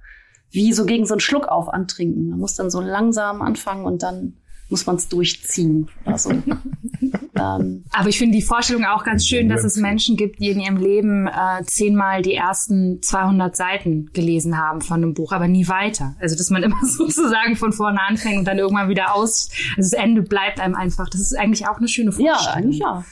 [0.51, 2.29] wie so gegen so einen Schluck auf antrinken.
[2.29, 4.37] Man muss dann so langsam anfangen und dann
[4.69, 5.89] muss man es durchziehen.
[6.05, 6.31] Also,
[7.39, 10.59] ähm, Aber ich finde die Vorstellung auch ganz schön, dass es Menschen gibt, die in
[10.59, 15.67] ihrem Leben äh, zehnmal die ersten 200 Seiten gelesen haben von einem Buch, aber nie
[15.67, 16.15] weiter.
[16.19, 19.49] Also dass man immer sozusagen von vorne anfängt und dann irgendwann wieder aus.
[19.77, 21.09] Also das Ende bleibt einem einfach.
[21.09, 22.45] Das ist eigentlich auch eine schöne Vorstellung.
[22.45, 23.05] Ja, eigentlich ja.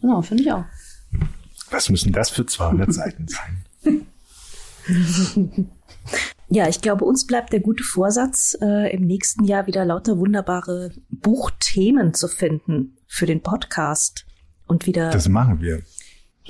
[0.00, 0.64] Genau, finde ich auch.
[1.70, 4.06] Was müssen das für 200 Seiten sein?
[6.50, 10.92] Ja, ich glaube, uns bleibt der gute Vorsatz, äh, im nächsten Jahr wieder lauter wunderbare
[11.10, 14.26] Buchthemen zu finden für den Podcast
[14.68, 15.82] und wieder das machen wir.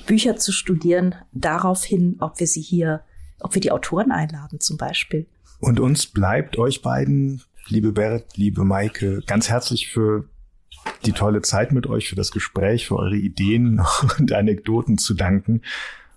[0.06, 3.02] Bücher zu studieren, darauf hin, ob wir sie hier,
[3.40, 5.26] ob wir die Autoren einladen zum Beispiel.
[5.60, 10.28] Und uns bleibt euch beiden, liebe Berit, liebe Maike, ganz herzlich für
[11.04, 13.80] die tolle Zeit mit euch, für das Gespräch, für eure Ideen
[14.18, 15.62] und Anekdoten zu danken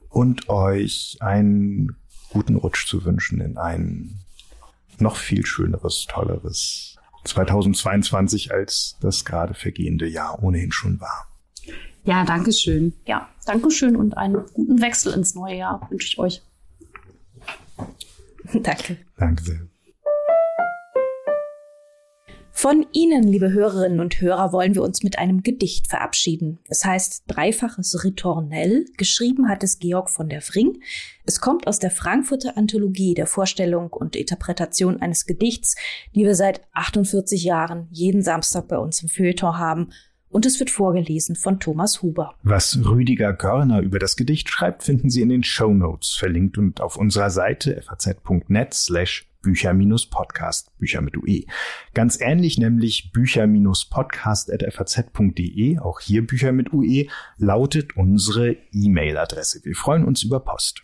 [0.10, 1.96] und euch ein
[2.30, 4.20] guten Rutsch zu wünschen in ein
[5.00, 6.91] noch viel schöneres, tolleres
[7.24, 11.28] 2022 als das gerade vergehende Jahr ohnehin schon war.
[12.04, 12.94] Ja, danke schön.
[13.06, 16.42] Ja, danke schön und einen guten Wechsel ins neue Jahr wünsche ich euch.
[18.54, 18.98] Danke.
[19.18, 19.71] Danke sehr.
[22.62, 26.60] Von Ihnen, liebe Hörerinnen und Hörer, wollen wir uns mit einem Gedicht verabschieden.
[26.70, 28.86] Es heißt Dreifaches Ritornell.
[28.98, 30.80] Geschrieben hat es Georg von der Vring.
[31.26, 35.76] Es kommt aus der Frankfurter Anthologie der Vorstellung und Interpretation eines Gedichts,
[36.14, 39.90] die wir seit 48 Jahren jeden Samstag bei uns im Feuilleton haben.
[40.30, 42.36] Und es wird vorgelesen von Thomas Huber.
[42.44, 46.80] Was Rüdiger Görner über das Gedicht schreibt, finden Sie in den Show Notes verlinkt und
[46.80, 51.46] auf unserer Seite faz.net slash Bücher-Podcast, Bücher mit UE.
[51.94, 57.06] Ganz ähnlich nämlich Bücher-Podcast.faz.de, auch hier Bücher mit UE,
[57.38, 59.62] lautet unsere E-Mail-Adresse.
[59.64, 60.84] Wir freuen uns über Post.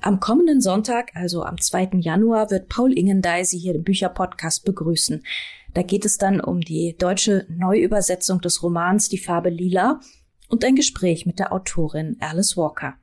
[0.00, 1.90] Am kommenden Sonntag, also am 2.
[2.00, 5.24] Januar, wird Paul Ingendey Sie hier im Bücherpodcast begrüßen.
[5.72, 10.00] Da geht es dann um die deutsche Neuübersetzung des Romans Die Farbe Lila
[10.48, 12.94] und ein Gespräch mit der Autorin Alice Walker.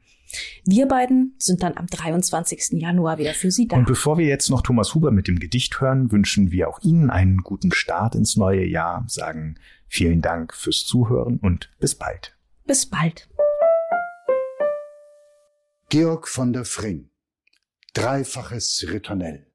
[0.66, 2.82] Wir beiden sind dann am 23.
[2.82, 3.78] Januar wieder für Sie da.
[3.78, 7.10] Und bevor wir jetzt noch Thomas Huber mit dem Gedicht hören, wünschen wir auch Ihnen
[7.10, 9.56] einen guten Start ins neue Jahr, sagen
[9.88, 12.38] vielen Dank fürs Zuhören und bis bald.
[12.66, 13.28] Bis bald.
[15.90, 17.10] Georg von der Fring.
[17.94, 19.48] Dreifaches Ritornell.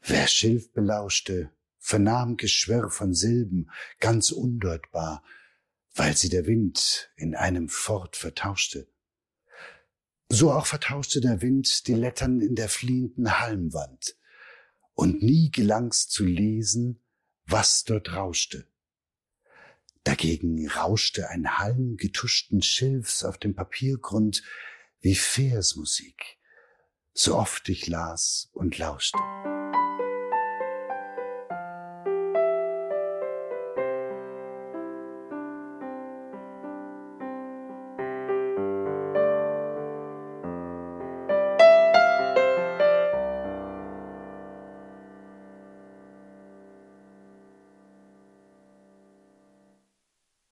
[0.00, 5.24] Wer Schilf belauschte, vernahm Geschwirr von Silben, ganz undeutbar,
[5.96, 8.86] weil sie der Wind in einem Fort vertauschte.
[10.28, 14.16] So auch vertauschte der Wind die Lettern in der fliehenden Halmwand,
[14.96, 17.00] und nie gelang's zu lesen,
[17.46, 18.66] was dort rauschte.
[20.04, 24.42] Dagegen rauschte ein Halm getuschten Schilfs auf dem Papiergrund
[25.00, 26.38] wie Versmusik,
[27.12, 29.18] so oft ich las und lauschte.